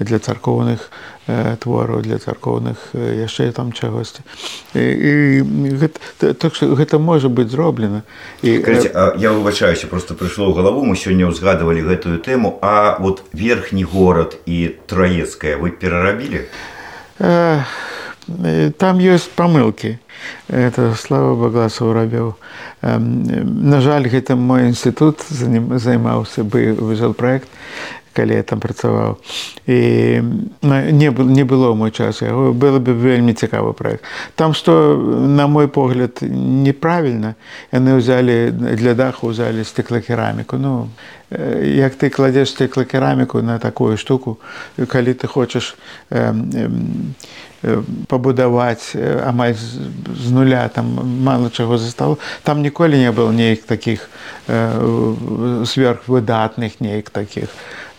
[0.00, 0.88] для царкоўных
[1.60, 4.24] твораў для царкоўных яшчэ там чагосьці
[4.74, 5.44] і,
[5.76, 8.02] гэта, так што гэта можа быць зроблена.
[8.42, 12.58] І Кажите, я выбачаюся просто прыйшло ў галаву мы сёння ўзгадывалі гэтую тэму.
[12.62, 16.48] А вот верхні горад і траецкая вы перарабілі?
[17.18, 19.98] Там ёсць памылкі.
[20.48, 22.34] Это слава багласу рабіў.
[22.82, 27.48] На жаль гэта мой інстытут займаўся бы выжал проект
[28.18, 29.18] калі я там працаваў
[29.70, 29.78] і
[30.62, 34.02] не не было мой час яго было бы вельмі цікавы проект.
[34.34, 37.34] Там што на мой погляд неправільна
[37.70, 40.90] яны ўзялі для даху ўзялі стеклакераміку ну
[41.30, 44.38] як ты кладзеш стеклакераміку на такую штуку
[44.88, 45.76] калі ты хочаш
[46.10, 46.32] э,
[47.62, 50.86] э, пабудаваць амаль з нуля там
[51.20, 54.08] мало чаго застало там ніколі не было неяк таких
[54.48, 57.48] э, сверхвыдатных неяк таких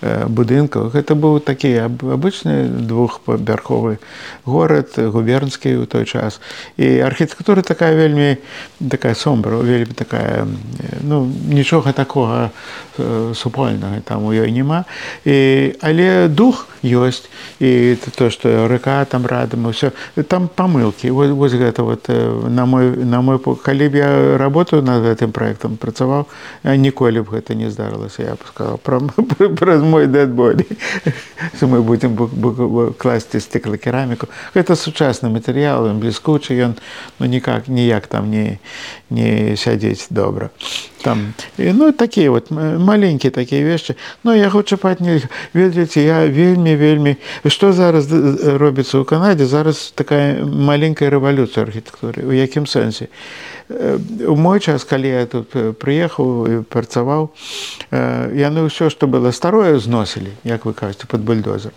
[0.01, 3.99] будынках гэта быў такі абычны двухпавярховы
[4.45, 6.39] горад губернскі ў той час.
[6.79, 8.39] І архітэктура такая вельмі
[8.79, 10.47] такая сомбра вельмі такая
[11.03, 12.51] ну нічога такога
[13.35, 14.85] супольнага там у ёй няма.
[15.25, 17.27] І але дух ёсць
[17.59, 19.91] і то што рэка там радам ўсё
[20.27, 21.11] там памылкі.
[21.11, 25.75] Вось, вось гэта вот на мой на мой калі б я работаю над гэтым проектам
[25.75, 26.27] працаваў
[26.63, 28.99] ніколі б гэта не здарылася я сказал пра
[29.59, 30.65] праз мой дэдболі
[31.61, 32.15] мы будзем
[32.97, 36.77] класці стеклакераміку гэта сучасны матэрыял ён бліскучы ён
[37.19, 38.59] ну никак ніяк там не
[39.09, 40.53] не сядзець добра
[41.01, 43.95] там і, ну такія вот маленькія такія вещи.
[44.23, 47.15] Но я хочу чапаць нельга ведаеце я вельмі вельмі
[47.47, 53.07] што зараз робіцца ў канадзе зараз такая маленькая рэвалюцыя архітэктуры у якім сэнсе
[53.69, 57.29] у мой час калі я тут прыехаў і працаваў
[58.33, 61.71] яны ўсё што было старое зносілі як вы кажаце под бульдозер.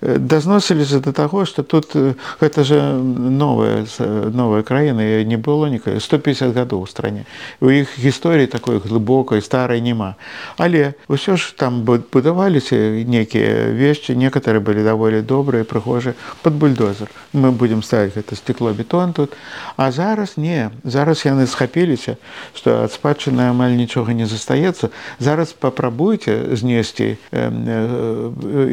[0.00, 1.92] Дазносіліся да таго што тут
[2.40, 3.84] гэта же новая
[4.32, 7.26] новая краіна не было нікая 150 гадоў у стране.
[7.60, 10.16] У іх гісторыі такой глыбокай старай няма
[10.56, 17.12] але ўсё ж там будаваліся некія вещи некоторые былі даволі добрыя прыгожыя под бульдозер.
[17.36, 19.36] Мы будемм ставіць гэта стеклобетон тут.
[19.76, 22.16] А зараз не зараз яны схапіліся
[22.54, 24.90] што ад спадчыны амаль нічога не застаецца.
[25.18, 27.18] Зараз папрабуйце знесці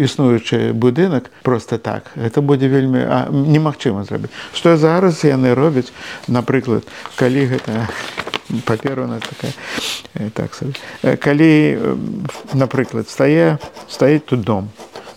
[0.06, 2.12] існуючы будынак просто так.
[2.16, 4.32] Это будзе вельмі немагчыма зрабіць.
[4.54, 5.92] Што зараз яны робяць
[6.28, 6.88] напрыклад
[7.18, 7.88] калі гэта
[8.66, 9.54] паперу на такая
[10.34, 10.52] так
[11.20, 11.52] калі
[12.54, 13.58] напрыклад стае
[13.90, 14.70] стаіць тут дом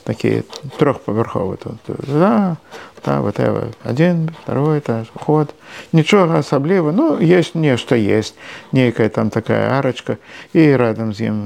[0.05, 0.43] такі
[0.78, 2.57] трохпавярховы тут да,
[3.05, 3.39] да, вот
[3.85, 5.55] один второй этаж ход
[5.93, 8.35] нічога асабліва ну есть нешта есть.
[8.73, 10.17] Нейкая там такая арачка
[10.53, 11.37] і радам з ім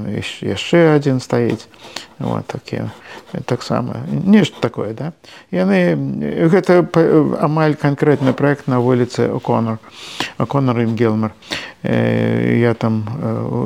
[0.40, 1.66] яшчэ адзін стаіць
[2.18, 2.90] вот такі
[3.46, 4.06] таксама.
[4.08, 5.12] Нешта такое да?
[5.50, 5.96] Яны
[6.48, 6.86] гэта
[7.40, 9.78] амаль канкрэтны проект на вуліцы оконор
[10.38, 11.32] оконор ім гелмар
[11.82, 13.04] я там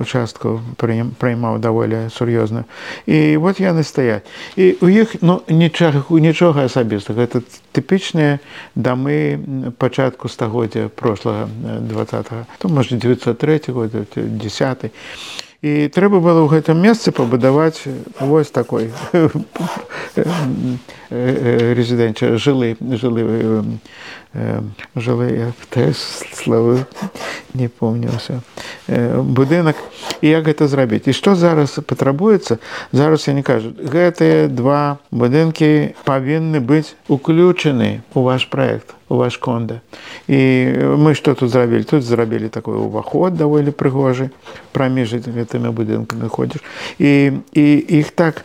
[0.01, 2.65] участку праймаў даволі сур'ёзна.
[3.07, 4.23] І вот яны стаять.
[4.57, 7.43] І у іх ну нічога нічога асабіста гэта
[7.75, 8.39] тыпічныя
[8.75, 11.49] дамы пачатку стагоддзя прошлага
[11.81, 14.93] два то можа 903 год 10
[15.65, 17.89] і трэба было ў гэтым месцы пабудаваць
[18.21, 18.93] вось такой
[21.09, 23.25] резідэнча жылы жылы
[24.93, 25.57] жылыя
[26.37, 26.85] славы
[27.55, 28.41] не помніўся
[28.89, 29.77] будынак.
[30.21, 31.07] І як гэта зрабіць?
[31.07, 32.59] І што зараз патрабуецца?
[32.93, 39.37] Зараз я не кажу гэтыя два будынкі павінны быць уключаны у ваш проект у ваш
[39.37, 39.81] конда.
[40.29, 41.85] І мы что тут зрабілі?
[41.85, 44.31] Тут зрабілі такой уваход даволі прыгожы
[44.73, 46.61] праміж гэтымі будынкамі ходзіш.
[46.99, 48.45] І і іх так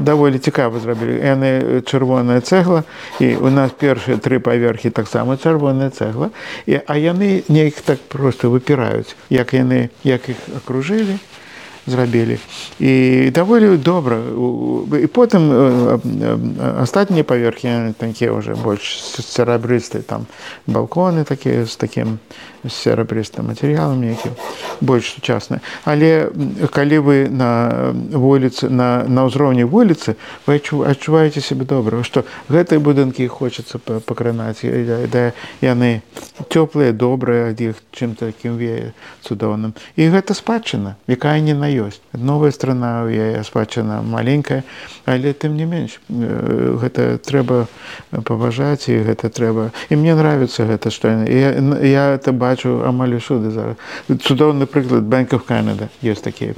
[0.00, 1.20] даволі цікава зрабілі.
[1.20, 2.82] Яны чырвоная цэгла
[3.20, 6.30] і у нас першыя тры паверхі таксама чырвоная цэгла.
[6.66, 11.20] І а яны неяк так просто выпіраюць як яны як іх акружылі
[11.86, 12.38] зрабілі.
[12.80, 14.18] І даволі добра.
[15.02, 15.42] І потым
[16.82, 20.26] астатнія паверхі такія ўжо больш серабрысты там
[20.66, 22.18] балконы такія з такім
[22.68, 24.30] серабрыстым матэрыялам які
[24.80, 26.30] больш сучасны але
[26.72, 33.28] калі вы на вуліцы на, на ўзроўні вуліцы вы адчуваеце сябе добра што гэтыя будынкі
[33.28, 36.02] хочацца пакранаць да яны
[36.48, 38.92] цёплыя добрыя ад іх чым такім вее
[39.22, 44.64] цудоўным і гэта спадчына якая не на ёсць новая страна у яе спадчына маленькая
[45.04, 47.66] але тым не менш гэта трэба
[48.24, 51.52] паважаць і гэта трэба і мне нравится гэта што я,
[51.84, 53.75] я это бачу амаль усюды зараз
[54.07, 56.53] цудоўны прыклад банков Канада ёсць такія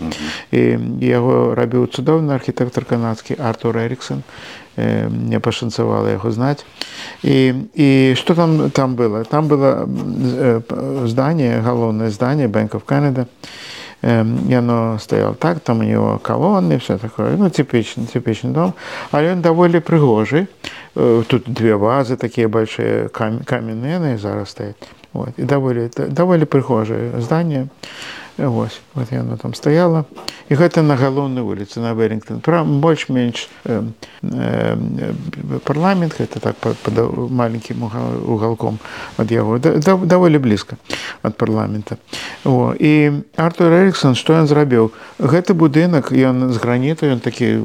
[0.51, 0.61] і
[1.01, 4.23] яго рабіў цудоўны архітэктор канадскі артур эриксон
[4.77, 6.65] мне пашанцавала яго знаць
[7.23, 9.87] і і что там там было там было
[11.07, 13.27] здание галоўнае здание банков Канада і
[14.49, 18.73] яно стаял так там у него колонны все такое ну типичный типичный дом
[19.11, 20.47] але он даволі прыгожий
[20.93, 24.75] тут две вазы такие большие каменные зараз стоят
[25.12, 27.68] Вот и даволі даволі прыгожее здание
[28.38, 30.04] Вось вот яно там стаяла.
[30.48, 33.82] І гэта на галоўнай вуліцы на Вэрінгтон пра больш-менш э,
[34.22, 35.12] э,
[35.66, 36.94] парламент гэта так под, под
[37.30, 38.78] маленькім уголком
[39.18, 40.78] ад яго да, да, даволі блізка
[41.22, 41.98] ад парламента.
[42.44, 44.94] О, і Артур Эриксон што ён зрабіў?
[45.18, 47.58] Гэты будынак ён з граніту ён такі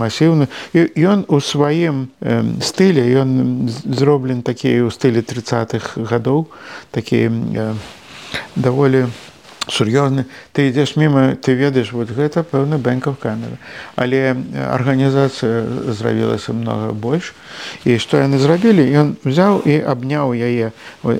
[0.00, 0.48] масіўны.
[0.96, 6.48] Ён у сваім э, стылі ён зроблен такі ў стылі 30-х гадоў
[6.96, 7.74] такі э,
[8.56, 9.27] даволі у
[9.68, 10.26] сур'ёзны.
[10.52, 13.58] Ты ідзеш міма ты ведаеш вот гэта пэўны бэнкаў камеры
[13.96, 17.34] але арганізацыя зрабілася многа больш.
[17.84, 18.84] І што яны зрабілі?
[18.84, 20.72] Ён взяў і абняў яе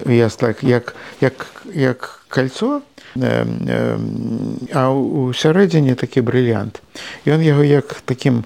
[0.06, 2.82] я так як як як кольцо
[3.16, 6.80] а ў сярэдзіне такі брыльянт
[7.26, 8.44] ён яго як таким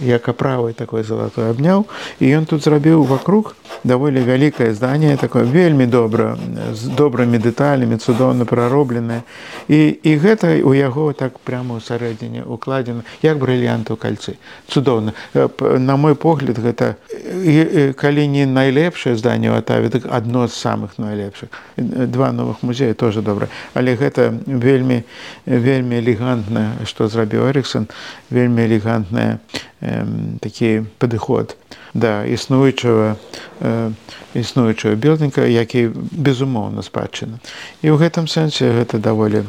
[0.00, 1.84] як аправай такой залатой абняў
[2.20, 6.36] і ён тут зрабіў вокруг даволі вялікае здание такое вельмі добра
[6.72, 9.22] з добрымі дэталямі цудоўна праробленае
[9.68, 14.36] і і гэта у яго так прямо ў сярэдзіне укладзена як брыльянт у кальцы.
[14.68, 15.12] Цудоўна.
[15.60, 16.96] На мой погляд гэта
[18.00, 21.52] калі не найлепшае здание у атаве так адно з самых найлепшых.
[21.76, 25.04] Два новых музея тоже добра але гэта вельмі
[25.44, 27.88] вельмі элегантна што зрабіў эриксон
[28.30, 29.38] вельмі элегантная
[29.80, 30.04] э,
[30.40, 31.56] такі падыход
[31.94, 33.16] да існуючага
[33.60, 33.90] э,
[34.34, 37.38] існуючага білдніка які безумоўна спадчына.
[37.82, 39.46] І ў гэтым сэнсе гэта даволі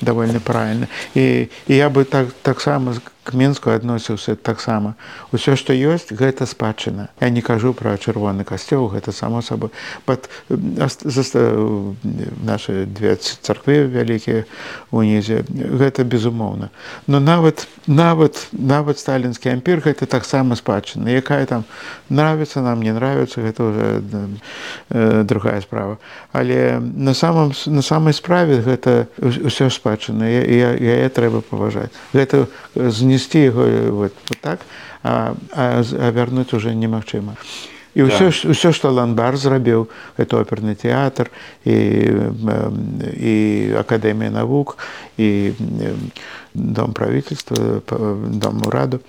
[0.00, 0.86] даволі правильно.
[1.14, 2.94] І, і я бы так таксама
[3.24, 4.94] к мінску адносіўся таксама
[5.30, 9.70] усё што ёсць гэта спадчына я не кажу пра чырвоны касцёл гэта само сабой
[10.04, 10.26] под
[12.42, 14.44] наши две царквы вялікія
[14.90, 16.70] унізе гэта безумоўна
[17.06, 21.64] но нават нават нават сталінскі ампір гэта таксама спадчына якая там
[22.10, 24.02] нравится нам не нравится гэта уже
[24.90, 25.98] э, другая справа.
[26.32, 33.44] Але на самом на самой справе гэта ўсё спадчына яе трэба паважаць гэта з знести
[33.50, 34.60] яго вот, вот так
[35.02, 37.36] а, а, а вярнуць уже немагчыма
[37.94, 38.50] і ўсё да.
[38.56, 41.28] ўсё што ланбар зрабіў это оперны тэатр
[41.68, 41.76] і
[43.20, 43.34] і
[43.76, 44.80] акадэмія навук
[45.20, 45.52] і
[46.54, 49.00] дом правительства дом ураду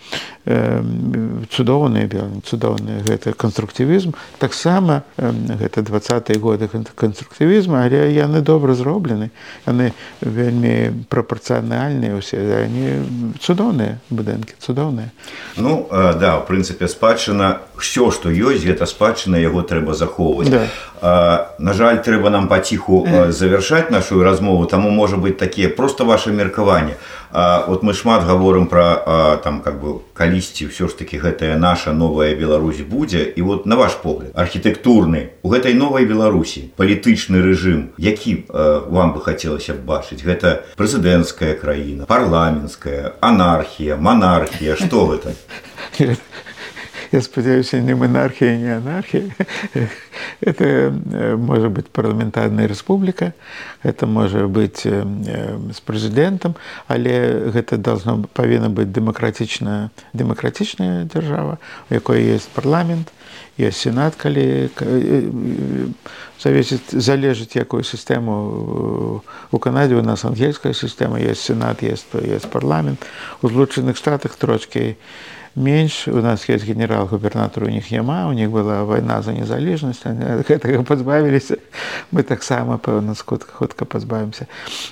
[0.46, 9.32] цудоўныя белы цудоўныя гэта канструктывізм таксама гэта двадцатые годы канструктывізма але яны добра зроблены.
[9.66, 15.12] Яны вельмі прапорцыянальныя усе они цудоўныя будынкі цудоўныя.
[15.58, 20.50] Ну да в прынцыпе спадчына все што ёсць гэта спадчына яго трэба захоўваць.
[20.50, 20.68] Да.
[21.04, 26.96] На жаль трэба нам паціху завершаць нашу размову таму можа быть такія просто ваше меркаванне
[27.36, 31.58] А, вот мы шмат гаворым про а, там как бы калісьці все ж таки гэтая
[31.58, 33.24] наша новая Беларусь будзе.
[33.36, 39.22] І вот на ваш погляд архітэктурны у гэтай новой беларусі палітычны рэжым які вам бы
[39.26, 45.34] хацелася б бачыць гэта прэзідэнцкая краіна парламенская анархія монархія что гэта
[47.14, 49.30] я спадзяюся не монархія не анархія.
[50.42, 50.92] Это
[51.38, 53.34] может быть парламентарная республика
[53.84, 55.06] это может быть э,
[55.72, 56.56] с прэзідэнтам
[56.88, 61.60] але гэта должно павінна быць дэмакратычная дэмакратычная дзяржава
[61.90, 63.14] у якой есть парламент
[63.58, 64.70] есть сенат калі
[66.42, 73.06] зависит залежыць якую сістэму у канадзе у нас ангельская сістэма есть сенат есть есть парламент.
[73.42, 74.98] У злучаных штатах трошки
[75.56, 80.02] менш у нас есть генерал-губернатор у них няма у них была вайна за незалежнасць
[80.50, 81.58] гэтага пазбавіліся
[82.12, 84.48] мы таксама пэўна скутка хутка пазбавімся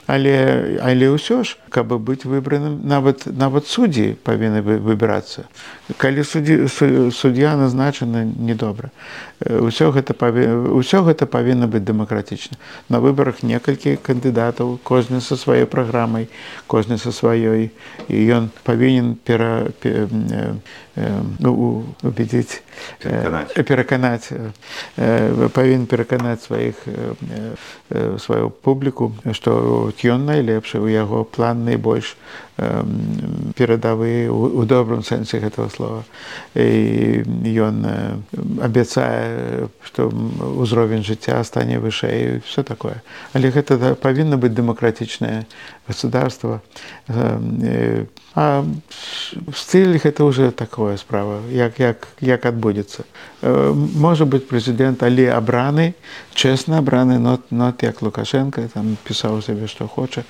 [0.05, 5.49] але але ўсё ж каб быць выбраным нават нават суддзі павінны выбірацца
[5.97, 6.69] калі суддзі
[7.09, 8.93] суддзя назначана недобра
[9.41, 16.29] ўсё гэта ўсё гэта павінна быць дэмакратычна на выбарах некалькі кандыдатаў кожны са сваёй праграмай
[16.67, 17.73] кожны са сваёй
[18.07, 19.73] і ён павінен пера
[21.39, 22.61] ну, убедзіць
[23.01, 24.31] пераканаць
[24.97, 26.75] павінен пераканаць сваіх
[28.19, 32.15] сваю публіку што ён найлепшы у яго план найбольш
[33.57, 36.03] перадавы у добрым сэнсе гэтага слова.
[36.53, 37.25] І
[37.57, 37.81] ён
[38.61, 43.01] абяцае што ўзровень жыцця стане вышэй все такое.
[43.33, 45.47] Але гэта павінна быць дэмакратычнае
[45.87, 46.61] государство
[48.33, 48.63] а
[49.53, 51.41] стыль гэта уже такое справа.
[51.51, 53.03] Як як як адбудзецца
[53.41, 55.93] можа быць прэзідэнт але абраны
[56.37, 60.23] чэсна абраны нот нот як лукашенко там пісаў сабе што хоча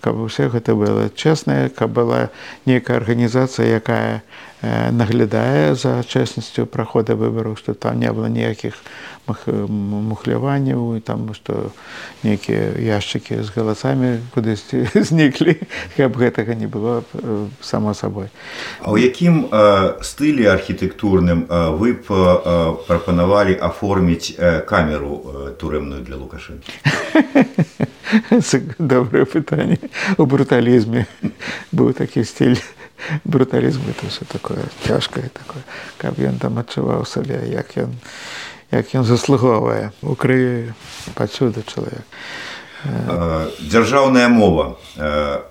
[0.00, 2.30] каб усе гэта было чэснае каб была
[2.66, 4.22] нейкая арганізацыя якая
[4.62, 8.78] наглядае за чэснасцю прахода выбараў што там не было ніякіх
[9.28, 11.74] мухляванняў і там што
[12.22, 15.58] нейкія яшчыкі з галасамі кудысьці зніклі
[15.96, 17.02] каб гэтага не было
[17.60, 18.30] само сабой
[18.80, 22.35] А ў якім э, стылі архітэктурным э, вы б э,
[22.86, 26.72] прапанавалі аформіць э, камеру э, турэмную для лукашэнкі
[28.78, 29.78] добрае пытанне
[30.16, 31.06] у бруталізме
[31.72, 32.56] быў такі стиль.
[33.24, 35.62] Бруталізм это все такое цяжкае такое.
[35.98, 37.92] Каб ён там адчуваў сабе як ён
[38.70, 40.74] як ён заслугоўвае у крыві
[41.14, 42.02] пасюды чалавек
[43.60, 44.76] дзяржаўная мова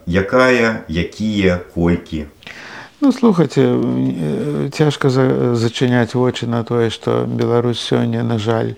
[0.06, 2.26] якая якія колькі
[3.02, 8.76] ну слухайте цяжка зачыняць вочы на тое што Беларусь сёння на жаль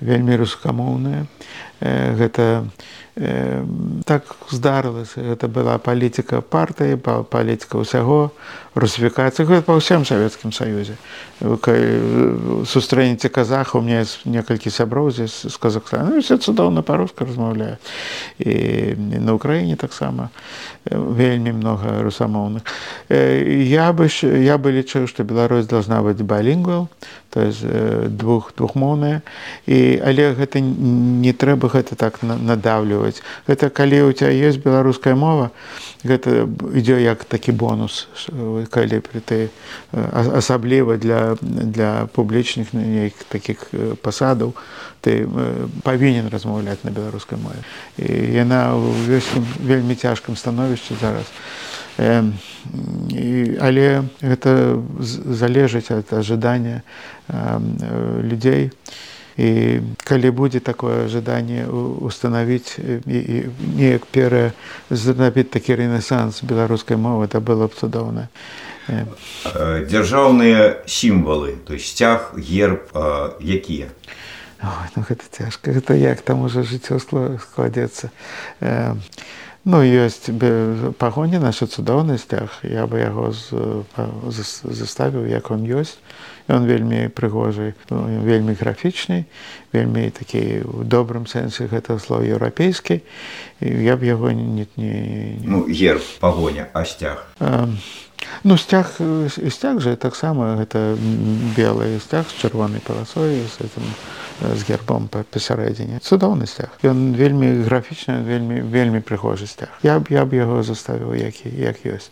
[0.00, 1.26] вельмі рускамоўная
[1.80, 2.66] гэта
[3.14, 5.20] так здарылася.
[5.20, 8.32] Гэта была палітыка партыі палітыка ўсяго
[8.72, 10.96] русіфікацыі гэта па ўсім савецкім саюзе.
[12.64, 16.16] Сустрэнеце казах у меня некалькі сяброў здесь з казахстана.
[16.16, 17.76] Ну, все цудоўна па-руску размаўляю.
[18.40, 20.32] І на ўкраіне таксама.
[20.88, 22.64] Вельмі много русамоўных.
[23.12, 26.88] Я бы я бы лічыў што Беларусь должна быць балінгвал
[27.32, 27.64] то есть
[28.16, 29.22] двух двухмоўная.
[29.66, 35.14] І але гэта не трэба гэта так надавлю ўсвойваць гэта калі у цябе ёсць беларуская
[35.14, 35.50] мова?
[36.04, 38.06] Гэта ідзе як такі бонус
[38.70, 39.50] калі пры ты
[39.92, 43.70] асабліва для для публічных нейк такіх
[44.02, 44.54] пасадаў
[45.02, 45.26] ты
[45.82, 47.62] павінен размаўляць на беларускай мове
[47.98, 48.06] і
[48.38, 51.26] яна ўвесь вельмі цяжкім становішчы зараз.
[53.12, 56.80] І, але гэта залежыць ад ажыдання
[58.24, 62.76] людзей і і калі будзе такое жаданне установіць
[63.06, 64.52] неяк пера
[64.90, 68.28] занабіць такі рэнесанс беларускай мовы это было б цудоўна
[68.88, 72.92] дзяржаўныя сімвалы то есть сцяг герб
[73.40, 73.88] якія?
[74.62, 78.10] Ну, гэта цяжка гэта як там уже жыццё складзецца
[79.64, 80.28] ну ёсць
[80.98, 83.32] пагоні наша цудоўны сцяг я бы яго
[84.28, 85.98] заставіў як он ёсць
[86.48, 89.26] Ён вельмі прыгожы, вельмі графічны,
[89.72, 93.02] вельмі такі ў добрым сэнсе гэтага слова еўрапейскі.
[93.60, 95.38] Я б яго не, не...
[95.44, 97.22] Ну, герб пагоня, а сцяг.
[97.38, 97.70] А,
[98.42, 100.98] ну сцяг сцяг жа таксама гэта
[101.56, 103.86] белы сцяг з чырвонай паласой з этим
[104.42, 106.02] з гербом па пасярэдзіне.
[106.02, 106.74] Цудоўны сцяг.
[106.82, 109.70] Ён вельмі графічны вельмі вельмі прыгожы сцяг.
[109.82, 112.10] Я б я б яго заставіў які як ёсць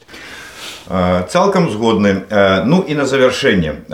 [0.89, 2.27] цалкам згодны
[2.67, 3.87] ну і на завяршэнне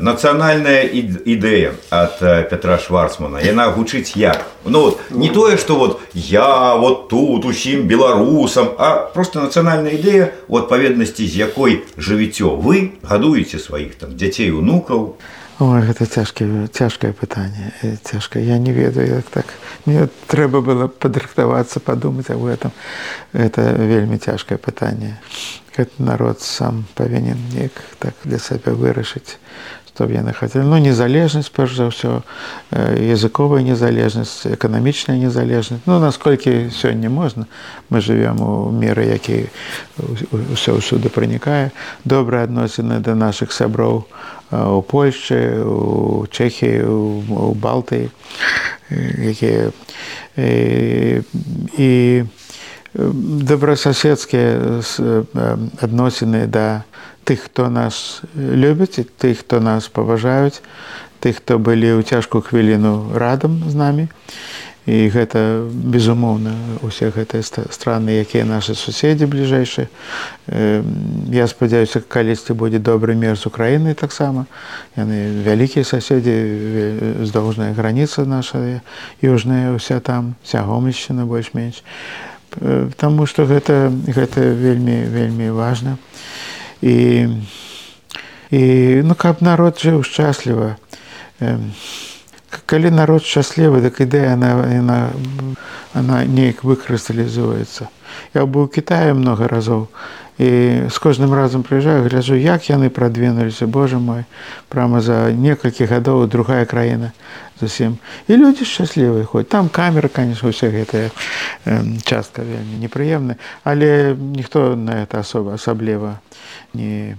[0.00, 3.42] нацыянальная ідэя ад петра шварцмана.
[3.42, 4.46] Яна гучыць як.
[4.64, 10.32] Ну вот не тое что вот я вот тут усім беларусам а просто нацыянальная ідэя
[10.48, 15.16] у адпаведнасці з якой жывіццё вы гадуеце сваіх там дзяцей унукаў
[15.58, 17.72] Ой, гэта цяжкае цяжкае пытанне
[18.04, 19.46] цяжка я не ведаю як так.
[19.86, 22.72] Мне трэба было падрыхтавацца падумаць аб этом.
[23.32, 25.16] Это вельмі цяжкае пытанне
[25.76, 29.36] гэты народ сам павінен неяк так для сабе вырашыць
[29.88, 32.20] што б яны хацелі ну незалежнасць перш за ўсё
[33.00, 37.48] языковая незалежнасць эканамічная незалежнасць ну насколькі сёння можна
[37.88, 39.48] мы живвем у меры які
[40.52, 41.72] ўсё ўсюды пранікае
[42.04, 48.10] добрыя адносіны да нашых сяброў у польшчы у чэхіі у балтыі
[48.90, 49.72] якія
[50.36, 51.22] і,
[51.78, 51.90] і
[52.96, 54.82] добрасаседскія
[55.82, 56.84] адносіны да
[57.26, 60.62] тых, хто нас любіць, тых, хто нас паважаюць,
[61.18, 64.06] тых, хто былі ў цяжкую хвіліну радам з намі.
[64.86, 66.54] І гэта безумоўна
[66.86, 69.90] усе гэтыя страны, якія нашы суседзі бліжэйшыя.
[71.34, 74.46] Я спадзяюся, калісьці будзе добры мер з Украінай таксама.
[74.94, 78.78] Яны вялікія суседзі здоўжная граніца наша
[79.18, 81.82] южная ўся там, сягомлішчына больш-менш.
[82.96, 85.98] Таму што гэта, гэта вельмі вельмі важна.
[86.78, 87.26] І,
[88.54, 88.62] і
[89.02, 90.78] ну, каб народ жыў шчасліва.
[92.64, 94.98] Калі народ шчаслівы, дык ідэя она, она,
[95.92, 97.92] она неяк выкрысталізуецца.
[98.34, 99.88] Я быў у Кітаі много разоў
[100.38, 100.48] і
[100.92, 104.24] з кожным разам прыязджаю, гляджу, як яны прадвінуліся, Боже мой,
[104.68, 107.12] прама за некалькі гадоў другая краіна
[107.60, 107.96] зусім.
[108.28, 111.08] І людзі шчаслівыя хоць там камера, конечно, усе гэтая
[112.04, 116.20] частка вельмі непрыемная, але ніхто на это асоба асабліва
[116.74, 117.16] не,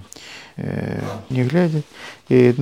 [1.30, 1.86] не глядзяць.
[2.28, 2.52] І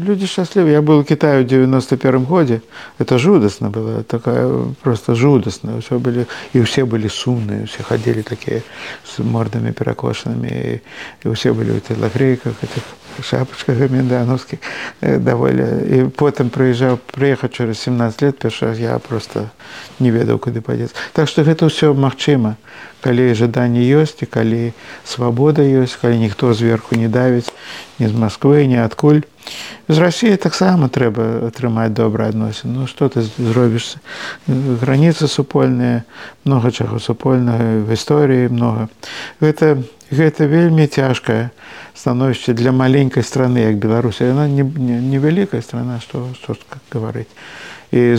[0.00, 0.72] людзі шчаслівы.
[0.72, 2.64] Я быў у Кітаю ў 91 годзе.
[2.96, 4.48] Это жудасна было такая
[4.80, 5.76] просто жудасна.
[5.76, 6.24] ўсё былі
[6.56, 8.64] і ўсе былі сумныя, усе хадзілі такія
[9.04, 10.80] з мордамі перакошанымі
[11.20, 12.84] і ўсе былі ў телагрейках этих
[13.20, 14.58] шапачках гамендановскіх
[15.00, 19.52] даволі і потым прыязджаў прыехаць через 17 лет першы я просто
[20.00, 20.96] не ведаў куды падзецца.
[21.12, 22.56] Так што гэта ўсё магчыма
[23.04, 24.72] калі жаданне ёсць і калі
[25.04, 27.52] свабода ёсць калі ніхто зверху не давіць
[28.00, 29.20] ні з москвы ні адкуль
[29.88, 34.00] з рассіі таксама трэба атрымаць добра адносін ну что ты зробішся
[34.48, 36.02] граніцы супольныя
[36.44, 38.88] много чаго супольнага в гісторыі много.
[39.40, 41.50] Гэта гэта вельмі цяжкае
[41.94, 46.56] становішча для маленькай страны як беларусь яна невялікая не, не страна што што
[46.92, 47.30] гаварыць.
[47.90, 48.14] І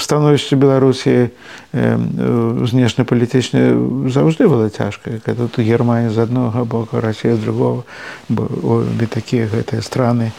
[0.00, 1.28] становішча беларусі
[1.72, 3.76] знешнепалітычна
[4.08, 5.20] заўжды было цяжка.
[5.20, 7.84] Тут германія з аднога боку расія з другого
[8.32, 10.32] обе такія гэтыя страны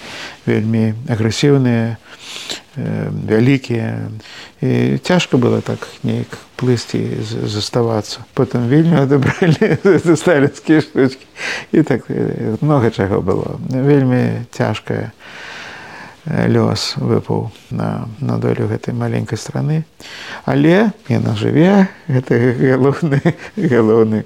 [0.49, 2.01] вельмі агрэсіўныя
[2.75, 4.11] вялікія
[4.61, 9.79] і цяжка было так неяк плысці заставацца потым вельмі адабралі
[10.15, 11.25] сталінскія штучки
[11.71, 12.07] і так
[12.61, 13.59] много чаго было.
[13.69, 15.11] Вельмі цяжкая
[16.25, 19.85] лёс выпаў на, на долю гэтай маленькай страны.
[20.45, 22.33] Але яна жыве, гэта
[22.73, 23.21] галоўны
[23.55, 24.25] галоўны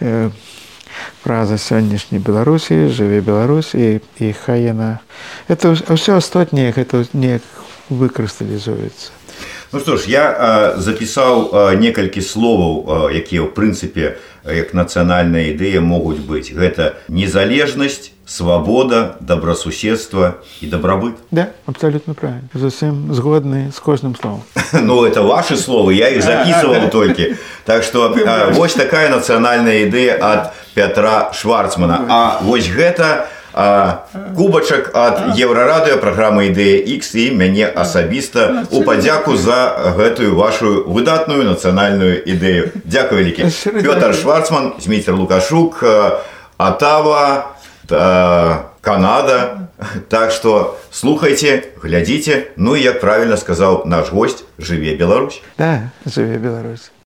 [0.00, 0.30] э,
[1.22, 4.98] фраза сённяшняй Беларусі, жыве Беларусь і, і хай яна.
[5.46, 7.46] Это ўсё астатняе гэта неяк
[7.90, 9.10] выкрысталізуецца.
[9.72, 14.16] Ну што ж, я а, запісаў а, некалькі словаў, якія ў прынцыпе
[14.48, 16.52] як нацыянальная ідэя могуць быць.
[16.52, 21.16] Гэта незалежнасць, свабода, добрасуседства і дабрабыт.
[21.30, 22.48] Да, абсалютна правильно.
[22.54, 24.42] зусім згодны з кожным словом.
[24.72, 27.36] ну это ваши словы, я іх записываў толькі.
[27.64, 28.14] Так што
[28.52, 32.04] вось такая нацыянальная ідэя ад Пятра Шварцмана.
[32.08, 33.28] А вось гэта,
[34.36, 41.42] кубачак ад еўрарадыо праграмы ідэя X і мяне асабіста у падзяку за гэтую вашу выдатную
[41.42, 42.70] нацыянальную ідэю.
[42.86, 43.50] Дякую вялікі.
[43.82, 45.82] Пётр шварцман змейцер лукашук
[46.56, 47.56] атава
[48.80, 49.68] Канада.
[50.08, 52.54] Так что слухайте глядзіце.
[52.56, 56.90] Ну і як правильно сказаў наш гость жыве Беларусь да, жыве Беларусь